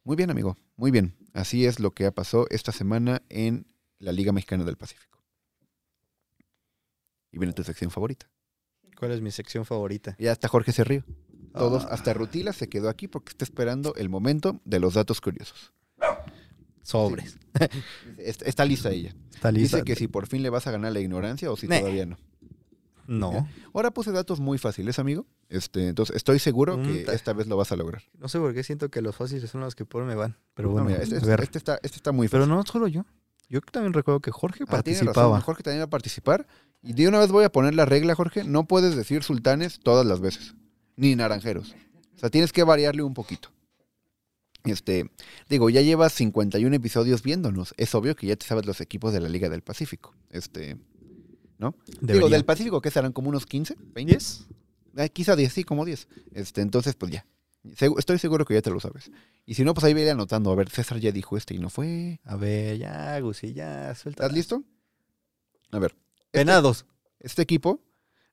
[0.04, 0.56] Muy bien, amigo.
[0.78, 1.16] Muy bien.
[1.34, 3.66] Así es lo que ha pasado esta semana en
[3.98, 5.20] la Liga Mexicana del Pacífico.
[7.32, 8.30] Y viene tu sección favorita.
[8.98, 10.16] ¿Cuál es mi sección favorita?
[10.20, 11.04] Ya hasta Jorge se rió.
[11.54, 11.90] Todos, Ah.
[11.92, 15.74] hasta Rutila se quedó aquí porque está esperando el momento de los datos curiosos.
[16.90, 17.38] Sobres.
[18.18, 19.16] Está, está lista ella.
[19.34, 19.78] Está lista.
[19.78, 22.18] Dice que si por fin le vas a ganar la ignorancia o si todavía no.
[23.08, 23.48] No.
[23.74, 25.26] Ahora puse datos muy fáciles, amigo.
[25.50, 28.04] Este, entonces estoy seguro Mm, que ta- esta vez lo vas a lograr.
[28.20, 30.38] No sé por qué siento que los fáciles son los que por me van.
[30.54, 32.56] Pero No, bueno, mira, este, este- este está, este está muy Pero fácil.
[32.56, 33.06] no solo yo.
[33.50, 35.42] Yo también recuerdo que Jorge Ah, tienes razón, participaba.
[35.42, 36.46] Jorge también va a participar.
[36.84, 38.44] Y de una vez voy a poner la regla, Jorge.
[38.44, 40.54] No puedes decir sultanes todas las veces.
[40.96, 41.74] Ni naranjeros.
[42.16, 43.50] O sea, tienes que variarle un poquito.
[44.66, 45.10] Este,
[45.50, 47.74] digo, ya llevas 51 episodios viéndonos.
[47.78, 50.14] Es obvio que ya te sabes los equipos de la Liga del Pacífico.
[50.30, 50.78] Este,
[51.58, 51.76] ¿no?
[51.86, 52.30] Digo, Debería.
[52.30, 53.14] del Pacífico, ¿qué serán?
[53.14, 53.76] ¿Como unos 15?
[53.78, 54.08] ¿20?
[54.08, 54.46] ¿10?
[54.98, 56.08] Ah, quizá 10, sí, como 10.
[56.34, 57.26] Este, entonces, pues ya.
[57.98, 59.12] Estoy seguro que ya te lo sabes.
[59.46, 60.52] Y si no, pues ahí ve anotando.
[60.52, 62.20] A ver, César ya dijo este y no fue.
[62.24, 64.24] A ver, ya, Gusi, ya, suelta.
[64.24, 64.64] ¿Estás listo?
[65.72, 65.96] A ver.
[66.32, 66.86] Venados.
[67.20, 67.82] Este equipo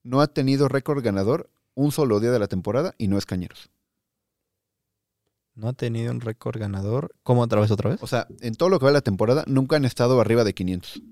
[0.04, 3.70] no ha tenido récord ganador un solo día de la temporada y no es Cañeros.
[5.56, 7.14] No ha tenido un récord ganador.
[7.22, 8.02] ¿Cómo otra vez, otra vez?
[8.02, 11.02] O sea, en todo lo que va la temporada, nunca han estado arriba de 500.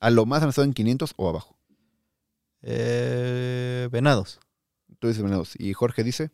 [0.00, 1.56] A lo más han estado en 500 o abajo.
[2.60, 4.40] Eh, venados.
[4.98, 5.54] Tú dices Venados.
[5.58, 6.32] Y Jorge dice.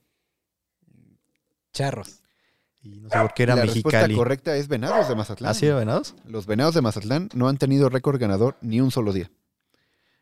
[1.72, 2.22] Charros.
[2.83, 5.51] Y no sé por qué era la respuesta correcta es Venados de Mazatlán.
[5.51, 6.14] ¿Ah, sí era venados?
[6.24, 9.31] Los Venados de Mazatlán no han tenido récord ganador ni un solo día.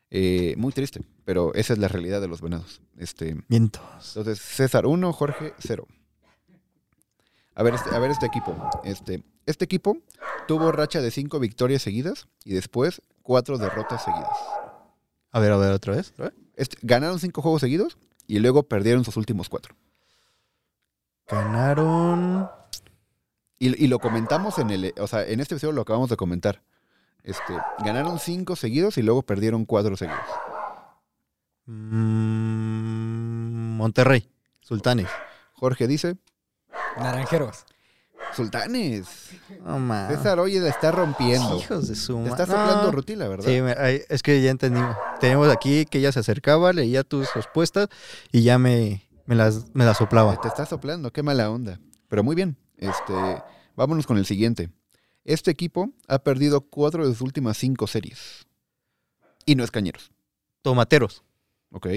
[0.09, 2.81] Eh, muy triste, pero esa es la realidad de los Venados.
[2.97, 3.83] Este, Vientos.
[4.15, 5.87] Entonces, César 1, Jorge 0.
[7.57, 8.55] A ver, este, a ver este equipo.
[8.83, 9.97] Este, este equipo
[10.47, 14.37] tuvo racha de 5 victorias seguidas y después 4 derrotas seguidas.
[15.31, 16.13] A ver, a ver, otra vez.
[16.55, 17.97] Este, ganaron 5 juegos seguidos
[18.27, 19.75] y luego perdieron sus últimos 4.
[21.27, 22.47] Ganaron.
[23.57, 24.93] Y, y lo comentamos en el.
[24.99, 26.61] O sea, en este episodio lo acabamos de comentar.
[27.23, 30.21] Este, ganaron 5 seguidos y luego perdieron 4 seguidos.
[31.65, 34.29] mm, Monterrey.
[34.61, 35.07] Sultanes.
[35.53, 36.17] Jorge dice.
[36.97, 37.65] Naranjeros.
[38.35, 39.07] Sultanes.
[39.63, 40.17] No mames.
[40.17, 41.57] César, oye, la está rompiendo.
[41.57, 42.91] Hijos de su Te ma- está soplando No.
[42.91, 43.45] rutila, ¿verdad?
[43.45, 44.95] Sí, me- ay, es que ya entendimos.
[45.19, 47.87] Tenemos aquí que ella se acercaba, leía tus respuestas
[48.31, 50.39] y ya me, me, las, me las soplaba.
[50.41, 51.79] Te está soplando, qué mala onda.
[52.09, 52.57] Pero muy bien.
[52.77, 53.13] Este,
[53.75, 54.69] vámonos con el siguiente.
[55.23, 58.45] Este equipo ha perdido cuatro de sus últimas cinco series.
[59.45, 60.11] Y no es Cañeros.
[60.61, 61.23] Tomateros.
[61.71, 61.87] Ok.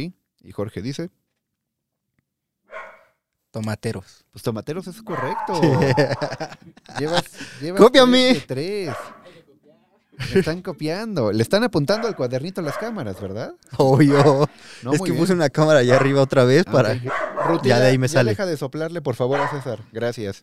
[0.42, 1.10] Y Jorge dice.
[3.50, 4.24] Tomateros.
[4.32, 5.60] Pues Tomateros es correcto.
[6.98, 7.24] llevas,
[7.60, 8.42] llevas Cópiame.
[8.46, 8.90] tres
[10.34, 11.32] están copiando.
[11.32, 13.54] Le están apuntando al cuadernito las cámaras, ¿verdad?
[13.78, 14.48] Obvio.
[14.82, 15.18] No, es que bien.
[15.18, 16.94] puse una cámara allá arriba otra vez Ah, para.
[17.62, 18.30] ya de ahí me ya sale.
[18.30, 19.80] deja de soplarle, por favor, a César.
[19.92, 20.42] Gracias.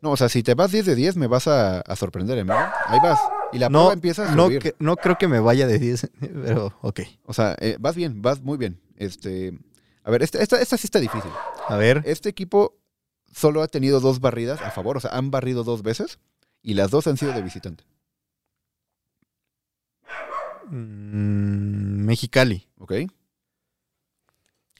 [0.00, 2.56] No, o sea, si te vas 10 de 10, me vas a, a sorprender, amigo.
[2.88, 3.18] Ahí vas.
[3.52, 4.58] Y la no, prueba empieza a no, subir.
[4.60, 6.10] que- no creo que me vaya de 10,
[6.44, 7.00] pero ok.
[7.26, 8.80] O sea, eh, vas bien, vas muy bien.
[8.96, 9.56] Este,
[10.04, 11.30] a ver, esta, esta, esta sí está difícil.
[11.68, 12.02] A ver.
[12.06, 12.76] Este equipo
[13.34, 16.18] solo ha tenido dos barridas a favor, o sea, han barrido dos veces
[16.62, 17.84] y las dos han sido de visitante.
[20.68, 22.66] Mm, Mexicali.
[22.78, 22.92] ¿Ok?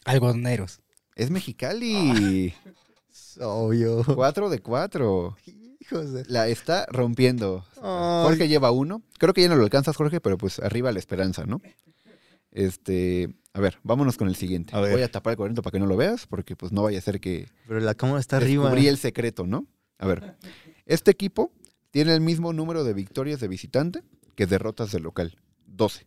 [0.04, 0.80] Algodoneros.
[1.14, 2.54] Es Mexicali.
[3.40, 4.02] Obvio.
[4.14, 5.36] Cuatro de cuatro.
[5.80, 7.64] Hijos de- La está rompiendo.
[7.76, 8.24] Ay.
[8.24, 9.02] Jorge lleva uno.
[9.18, 11.60] Creo que ya no lo alcanzas, Jorge, pero pues arriba la esperanza, ¿no?
[12.50, 14.74] Este, a ver, vámonos con el siguiente.
[14.76, 14.80] A.
[14.80, 17.02] Voy a tapar el cuadrito para que no lo veas, porque pues no vaya a
[17.02, 18.64] ser que Pero la cámara está arriba.
[18.64, 19.66] descubrí el secreto, ¿no?
[19.98, 20.36] A ver,
[20.86, 21.52] este equipo
[21.92, 24.02] tiene el mismo número de victorias de visitante
[24.34, 25.38] que derrotas de local.
[25.66, 26.04] 12.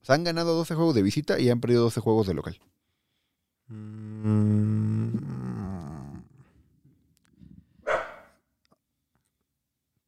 [0.00, 2.58] O sea, han ganado 12 juegos de visita y han perdido 12 juegos de local.
[3.68, 5.16] Mm,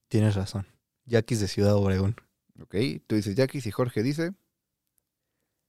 [0.09, 0.67] Tienes razón.
[1.05, 2.17] Yaquis de Ciudad Obregón.
[2.61, 2.75] Ok,
[3.07, 4.33] tú dices Yaquis y Jorge dice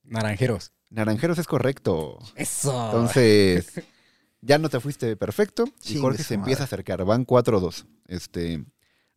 [0.03, 0.71] Naranjeros.
[0.89, 2.17] Naranjeros es correcto.
[2.35, 2.85] Eso.
[2.85, 3.71] Entonces,
[4.41, 7.03] ya no te fuiste perfecto y Jorge se empieza a acercar.
[7.05, 7.85] Van 4-2.
[8.07, 8.65] Este,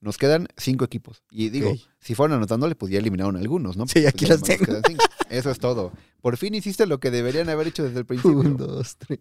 [0.00, 1.22] nos quedan cinco equipos.
[1.30, 3.86] Y digo, si fueran anotándole, pues ya eliminaron algunos, ¿no?
[3.86, 5.02] Sí, Pues aquí ya las nos tengo.
[5.30, 5.92] Eso es todo.
[6.20, 8.38] Por fin hiciste lo que deberían haber hecho desde el principio.
[8.38, 9.20] Un, dos, tres.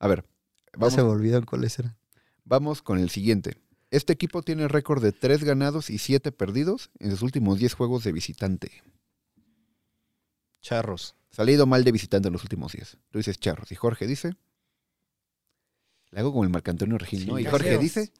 [0.00, 0.24] A ver,
[0.72, 1.96] Ya vamos, se me olvidaron cuáles eran.
[2.44, 3.56] vamos con el siguiente.
[3.90, 8.02] Este equipo tiene récord de 3 ganados y 7 perdidos en sus últimos 10 juegos
[8.02, 8.72] de visitante.
[10.64, 11.14] Charros.
[11.30, 12.96] Salido mal de visitante en los últimos 10.
[13.10, 13.70] Tú dices Charros.
[13.70, 14.34] Y Jorge dice.
[16.10, 17.80] Le hago como el Marco Antonio Regil, y Jorge Cañeros.
[17.82, 18.12] dice.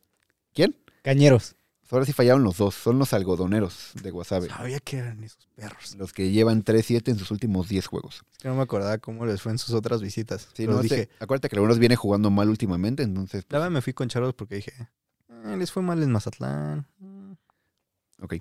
[0.53, 0.77] ¿Quién?
[1.03, 1.57] Cañeros.
[1.91, 2.75] Ahora sí fallaron los dos.
[2.75, 4.49] Son los algodoneros de Guasave.
[4.49, 5.95] Sabía que eran esos perros.
[5.97, 8.23] Los que llevan 3-7 en sus últimos 10 juegos.
[8.33, 10.43] Es que no me acordaba cómo les fue en sus otras visitas.
[10.55, 13.45] Sí, Pero no, dije, acuérdate que algunos viene jugando mal últimamente, entonces.
[13.49, 14.73] la verdad me fui con Charros porque dije,
[15.29, 16.89] "Eh, les fue mal en Mazatlán.
[18.21, 18.35] Ok.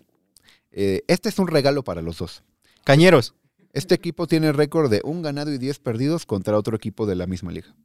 [0.72, 2.43] Eh, este es un regalo para los dos.
[2.84, 3.36] Cañeros.
[3.74, 7.28] Este equipo tiene récord de un ganado y 10 perdidos contra otro equipo de la
[7.28, 7.76] misma liga.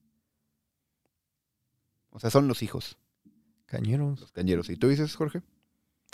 [2.11, 2.99] O sea, son los hijos,
[3.67, 4.21] Cañeros.
[4.21, 4.71] los cañeros.
[4.71, 5.43] ¿Y tú dices, Jorge?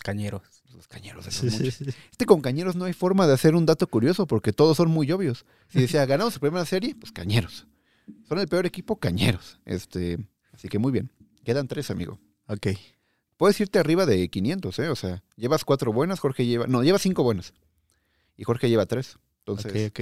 [0.03, 0.43] Cañeros.
[0.75, 1.25] Los cañeros.
[1.27, 1.87] Sí, sí, sí.
[2.11, 5.11] Este con cañeros no hay forma de hacer un dato curioso porque todos son muy
[5.13, 5.47] obvios.
[5.69, 7.67] Si decía, ganamos su primera serie, pues cañeros.
[8.29, 9.61] Son el peor equipo, cañeros.
[9.65, 10.19] Este,
[10.53, 11.11] así que muy bien.
[11.45, 12.19] Quedan tres, amigo.
[12.49, 12.69] Ok.
[13.37, 14.89] Puedes irte arriba de 500, ¿eh?
[14.89, 16.67] O sea, llevas cuatro buenas, Jorge lleva...
[16.67, 17.55] No, lleva cinco buenas.
[18.37, 19.19] Y Jorge lleva tres.
[19.47, 19.93] Entonces,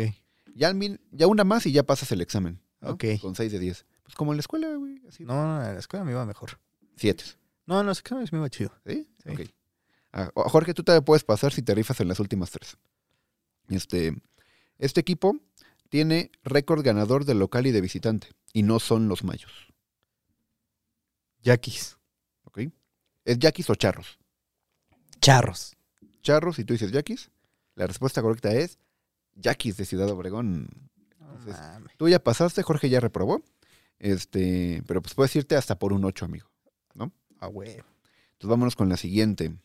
[0.54, 2.60] ya, al min- ya una más y ya pasas el examen.
[2.80, 2.90] ¿no?
[2.90, 3.04] Ok.
[3.20, 3.84] Con seis de 10.
[4.04, 5.02] Pues como en la escuela, güey.
[5.08, 5.24] Así.
[5.24, 6.58] No, no, en la escuela me iba mejor.
[6.96, 7.24] Siete.
[7.66, 8.72] No, en los exámenes me iba chido.
[8.86, 9.08] ¿Sí?
[9.24, 9.30] Sí.
[9.30, 9.40] Ok.
[10.12, 12.76] Ah, Jorge, tú te puedes pasar si te rifas en las últimas tres.
[13.68, 14.14] Este,
[14.78, 15.36] este equipo
[15.88, 18.28] tiene récord ganador de local y de visitante.
[18.52, 19.50] Y no son los mayos.
[21.42, 21.96] Yaquis.
[22.44, 22.60] ¿Ok?
[23.24, 24.18] ¿Es Yaquis o Charros?
[25.20, 25.76] Charros.
[26.22, 27.30] Charros, y tú dices Yaquis.
[27.74, 28.78] La respuesta correcta es
[29.34, 30.68] Yaquis de Ciudad Obregón.
[31.20, 31.56] Entonces,
[31.96, 33.42] tú ya pasaste, Jorge ya reprobó.
[33.98, 36.48] Este, pero pues puedes irte hasta por un 8, amigo.
[36.94, 37.12] ¿No?
[37.40, 37.70] Ah, güey.
[37.70, 39.56] Entonces vámonos con la siguiente.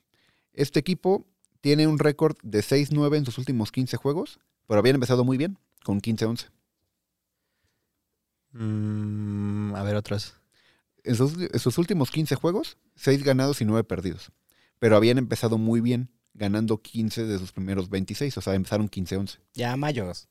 [0.54, 1.26] Este equipo
[1.62, 5.58] tiene un récord de 6-9 en sus últimos 15 juegos, pero habían empezado muy bien,
[5.84, 6.50] con 15-11.
[8.52, 10.36] Mm, a ver, otras.
[11.04, 14.32] En sus, en sus últimos 15 juegos, 6 ganados y 9 perdidos.
[14.80, 19.40] Pero habían empezado muy bien, ganando 15 de sus primeros 26, o sea, empezaron 15-11.
[19.56, 20.30] Ya mayos.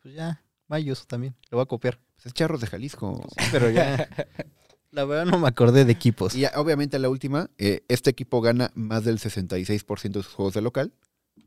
[0.00, 1.34] Pues ya, Mayos también.
[1.50, 1.98] Lo voy a copiar.
[2.14, 3.26] Pues es Charros de Jalisco.
[3.52, 4.08] Pero ya.
[4.90, 6.34] La verdad no me acordé de equipos.
[6.34, 10.54] Y ya, obviamente la última, eh, este equipo gana más del 66% de sus juegos
[10.54, 10.94] de local.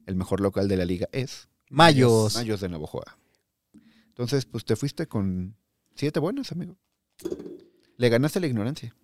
[0.06, 2.36] El mejor local de la liga es Mayos.
[2.36, 3.18] Mayos de Navojoa.
[4.08, 5.56] Entonces, pues te fuiste con
[5.96, 6.78] siete buenas, amigo.
[7.98, 8.96] Le ganaste la ignorancia,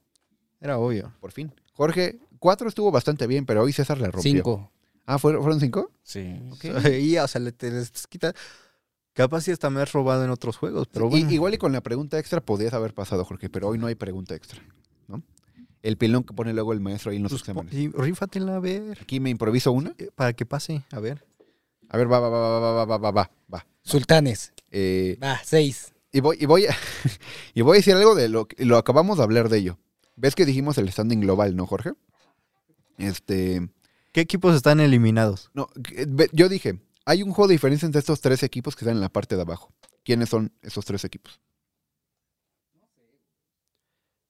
[0.59, 1.13] Era obvio.
[1.19, 1.51] por fin.
[1.73, 4.21] Jorge, cuatro estuvo bastante bien, pero hoy César le rompió.
[4.21, 4.71] Cinco.
[5.07, 5.89] Ah, ¿fueron, ¿fueron cinco?
[6.03, 6.39] Sí.
[7.01, 8.33] Y, o sea, le te les quita.
[9.13, 11.31] Capaz si hasta me has robado en otros juegos, pero Y- bueno.
[11.31, 14.35] igual y con la pregunta extra podías haber pasado, Jorge, pero hoy no hay pregunta
[14.35, 14.61] extra,
[15.07, 15.23] ¿no?
[15.81, 17.73] El pilón que pone luego el maestro ahí en los Pues, exámenes.
[17.73, 18.99] y rífatela a ver.
[19.01, 19.95] Aquí me improviso una.
[19.97, 20.83] eh, Para que pase.
[20.91, 21.25] A ver.
[21.89, 23.65] A ver, va, va, va, va, va, va, va, va, va.
[23.81, 24.53] Sultanes.
[24.69, 25.93] Eh, Va, seis.
[26.11, 26.75] Y voy, y voy, a,
[27.55, 29.79] y voy a decir algo de lo que lo acabamos de hablar de ello.
[30.15, 31.93] ¿Ves que dijimos el standing global, no, Jorge?
[32.97, 33.69] Este,
[34.11, 35.49] ¿Qué equipos están eliminados?
[35.53, 35.69] no,
[36.07, 39.01] ve- yo dije, hay un juego de diferencia entre estos tres equipos que están en
[39.01, 39.71] la parte de abajo.
[40.03, 41.39] ¿Quiénes son esos tres equipos?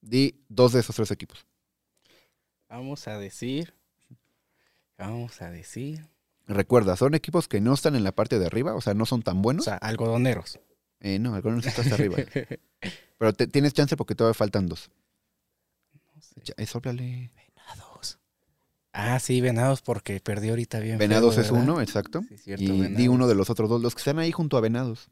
[0.01, 1.45] Di dos de esos tres equipos.
[2.69, 3.73] Vamos a decir.
[4.97, 6.05] Vamos a decir.
[6.47, 9.21] Recuerda, son equipos que no están en la parte de arriba, o sea, no son
[9.21, 9.65] tan O buenos.
[9.65, 10.59] sea, algodoneros.
[10.99, 12.17] Eh, no, algunos está hasta arriba.
[13.17, 14.89] Pero te- tienes chance porque todavía faltan dos.
[16.43, 17.31] Ya, eh, sóplale.
[18.99, 20.97] Ah, sí, Venados, porque perdió ahorita bien.
[20.97, 21.63] feo, Venados es ¿verdad?
[21.69, 22.23] uno, exacto.
[22.27, 24.61] Sí, cierto, y di uno de los otros dos, los que están ahí junto a
[24.61, 25.11] Venados.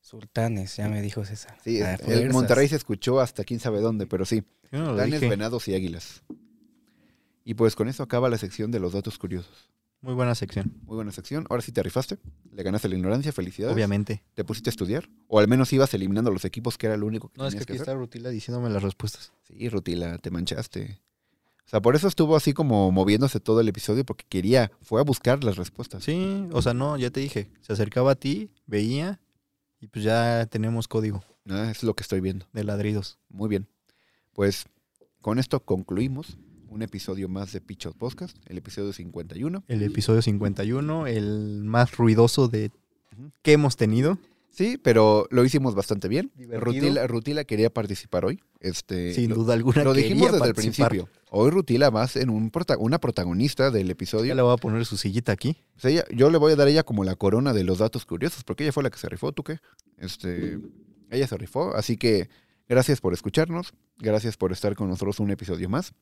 [0.00, 1.56] Sultanes, ya me dijo César.
[1.64, 2.32] Sí, A el fuerzas.
[2.34, 4.44] Monterrey se escuchó hasta quién sabe dónde, pero sí.
[4.70, 5.20] No Sultanes.
[5.22, 6.22] Venados y Águilas.
[7.44, 9.70] Y pues con eso acaba la sección de los datos curiosos.
[10.02, 10.72] Muy buena sección.
[10.84, 11.46] Muy buena sección.
[11.48, 12.18] Ahora sí te rifaste.
[12.52, 13.32] Le ganaste la ignorancia.
[13.32, 13.74] Felicidades.
[13.74, 14.22] Obviamente.
[14.34, 15.08] Te pusiste a estudiar.
[15.28, 17.58] O al menos ibas eliminando los equipos que era lo único que No, es que
[17.58, 17.82] que, aquí hacer.
[17.82, 19.32] está Rutila diciéndome las respuestas.
[19.44, 21.00] Sí, Rutila, te manchaste.
[21.64, 25.04] O sea, por eso estuvo así como moviéndose todo el episodio porque quería, fue a
[25.04, 26.02] buscar las respuestas.
[26.04, 27.50] Sí, o sea, no, ya te dije.
[27.60, 29.20] Se acercaba a ti, veía
[29.80, 32.46] y pues ya tenemos código Ah, es lo que estoy viendo.
[32.52, 33.18] de ladridos.
[33.28, 33.68] Muy bien.
[34.32, 34.64] Pues
[35.20, 36.36] con esto concluimos
[36.72, 39.64] un episodio más de Pichot Podcast, el episodio 51.
[39.68, 42.70] El episodio 51, el más ruidoso de
[43.42, 44.18] que hemos tenido.
[44.48, 46.30] Sí, pero lo hicimos bastante bien.
[46.36, 48.40] Rutila, Rutila quería participar hoy.
[48.60, 51.08] Este, Sin duda alguna Lo dijimos desde el principio.
[51.30, 54.26] Hoy Rutila va a ser un prota- una protagonista del episodio.
[54.26, 55.56] Ya le voy a poner su sillita aquí.
[55.74, 58.04] Pues ella- yo le voy a dar a ella como la corona de los datos
[58.04, 59.58] curiosos, porque ella fue la que se rifó, ¿tú qué?
[59.96, 60.58] Este,
[61.10, 62.28] ella se rifó, así que
[62.68, 65.94] gracias por escucharnos, gracias por estar con nosotros un episodio más.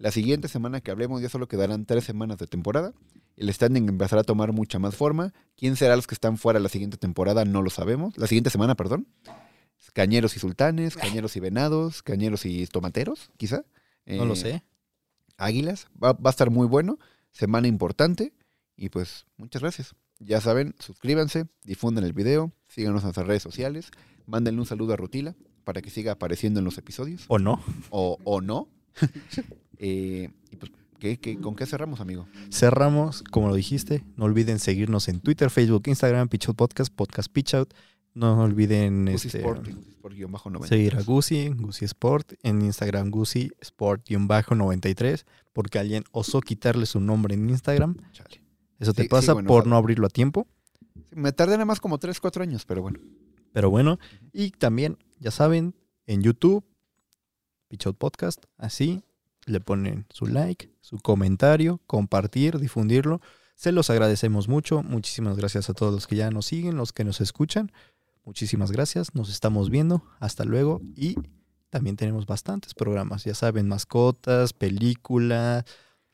[0.00, 2.94] La siguiente semana que hablemos ya solo quedarán tres semanas de temporada.
[3.36, 5.34] El standing empezará a tomar mucha más forma.
[5.58, 7.44] ¿Quién será los que están fuera la siguiente temporada?
[7.44, 8.16] No lo sabemos.
[8.16, 9.06] La siguiente semana, perdón.
[9.92, 13.62] Cañeros y sultanes, cañeros y venados, cañeros y tomateros, quizá.
[14.06, 14.64] No lo Eh, sé.
[15.36, 15.88] Águilas.
[16.02, 16.98] Va, va a estar muy bueno.
[17.30, 18.32] Semana importante.
[18.78, 19.94] Y pues, muchas gracias.
[20.18, 23.90] Ya saben, suscríbanse, difundan el video, síganos en nuestras redes sociales,
[24.26, 25.34] mándenle un saludo a Rutila
[25.64, 27.24] para que siga apareciendo en los episodios.
[27.28, 27.62] ¿O no?
[27.90, 28.68] O, o no.
[29.82, 32.28] Eh, y pues, ¿qué, qué, con qué cerramos, amigo?
[32.50, 37.72] Cerramos, como lo dijiste, no olviden seguirnos en Twitter, Facebook, Instagram, Pitchout Podcast, Podcast Pitchout.
[38.12, 40.68] No olviden este, Sport, Gusi Sport guion bajo 90.
[40.68, 47.34] seguir a Gusi, Gusi Sport, en Instagram Gusi Sport-93, porque alguien osó quitarle su nombre
[47.34, 47.96] en Instagram.
[48.12, 48.42] Chale.
[48.80, 50.46] Eso te Sí, pasa por no abrirlo a tiempo.
[51.12, 52.98] Me tardé nada más como 3, 4 años, pero bueno.
[53.52, 53.98] Pero bueno,
[54.32, 55.74] y también, ya saben,
[56.06, 56.64] en YouTube,
[57.68, 59.02] Pitchout Podcast, así,
[59.46, 63.20] le ponen su like, su comentario, compartir, difundirlo.
[63.54, 64.82] Se los agradecemos mucho.
[64.82, 67.72] Muchísimas gracias a todos los que ya nos siguen, los que nos escuchan.
[68.24, 69.14] Muchísimas gracias.
[69.14, 70.02] Nos estamos viendo.
[70.18, 70.80] Hasta luego.
[70.96, 71.16] Y
[71.68, 73.24] también tenemos bastantes programas.
[73.24, 75.64] Ya saben, mascotas, películas,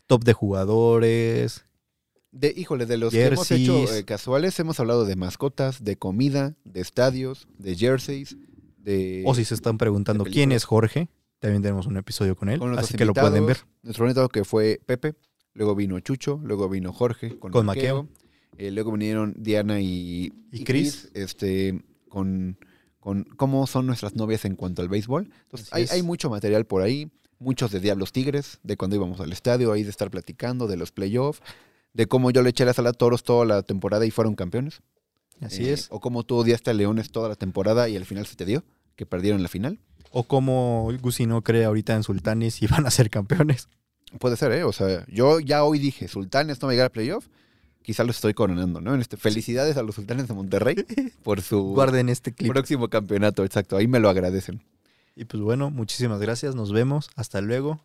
[0.07, 1.64] top de jugadores.
[2.33, 4.01] De, híjole, de los que hemos hecho Jerseys.
[4.01, 8.37] eh, casuales, hemos hablado de mascotas, de comida, de estadios, de jerseys,
[8.77, 9.22] de...
[9.24, 11.09] O si se están preguntando quién es Jorge,
[11.39, 12.59] también tenemos un episodio con él.
[12.59, 13.59] con así que lo pueden ver.
[13.82, 15.14] Nuestro invitado que fue Pepe,
[15.55, 18.16] luego vino Chucho, luego vino Jorge con, Con Maqueo, Maqueo.
[18.59, 21.11] eh, luego vinieron Diana y, Y Chris.
[21.14, 22.59] este, con,
[23.01, 25.30] con cómo son nuestras novias en cuanto al béisbol.
[25.43, 29.32] Entonces, hay, hay mucho material por ahí, muchos de Diablos Tigres, de cuando íbamos al
[29.32, 31.41] estadio, ahí de estar platicando, de los playoffs,
[31.93, 34.80] de cómo yo le eché la sala a toros toda la temporada y fueron campeones.
[35.43, 35.89] Así Eh, es.
[35.91, 38.64] O cómo tú odiaste a Leones toda la temporada y al final se te dio,
[38.97, 39.78] que perdieron la final.
[40.11, 43.69] O como Gusi no cree ahorita en Sultanes y van a ser campeones.
[44.19, 44.65] Puede ser, ¿eh?
[44.65, 47.27] O sea, yo ya hoy dije, Sultanes no va a llegar a playoff.
[47.83, 48.95] Quizá lo estoy coronando, ¿no?
[48.95, 50.77] En este, felicidades a los Sultanes de Monterrey
[51.23, 52.53] por su Guarden este clip.
[52.53, 53.77] próximo campeonato, exacto.
[53.77, 54.63] Ahí me lo agradecen.
[55.15, 56.55] Y pues bueno, muchísimas gracias.
[56.55, 57.11] Nos vemos.
[57.15, 57.81] Hasta luego.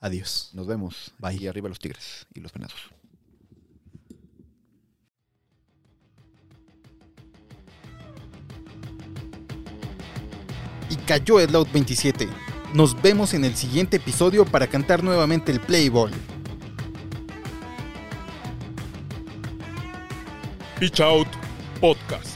[0.00, 0.50] Adiós.
[0.52, 1.12] Nos vemos.
[1.18, 1.36] Bye.
[1.36, 2.76] Y arriba los Tigres y los Venados.
[11.06, 12.28] Cayó el Out 27.
[12.74, 16.10] Nos vemos en el siguiente episodio para cantar nuevamente el Play Ball.
[20.78, 21.28] Pitch Out
[21.80, 22.35] Podcast.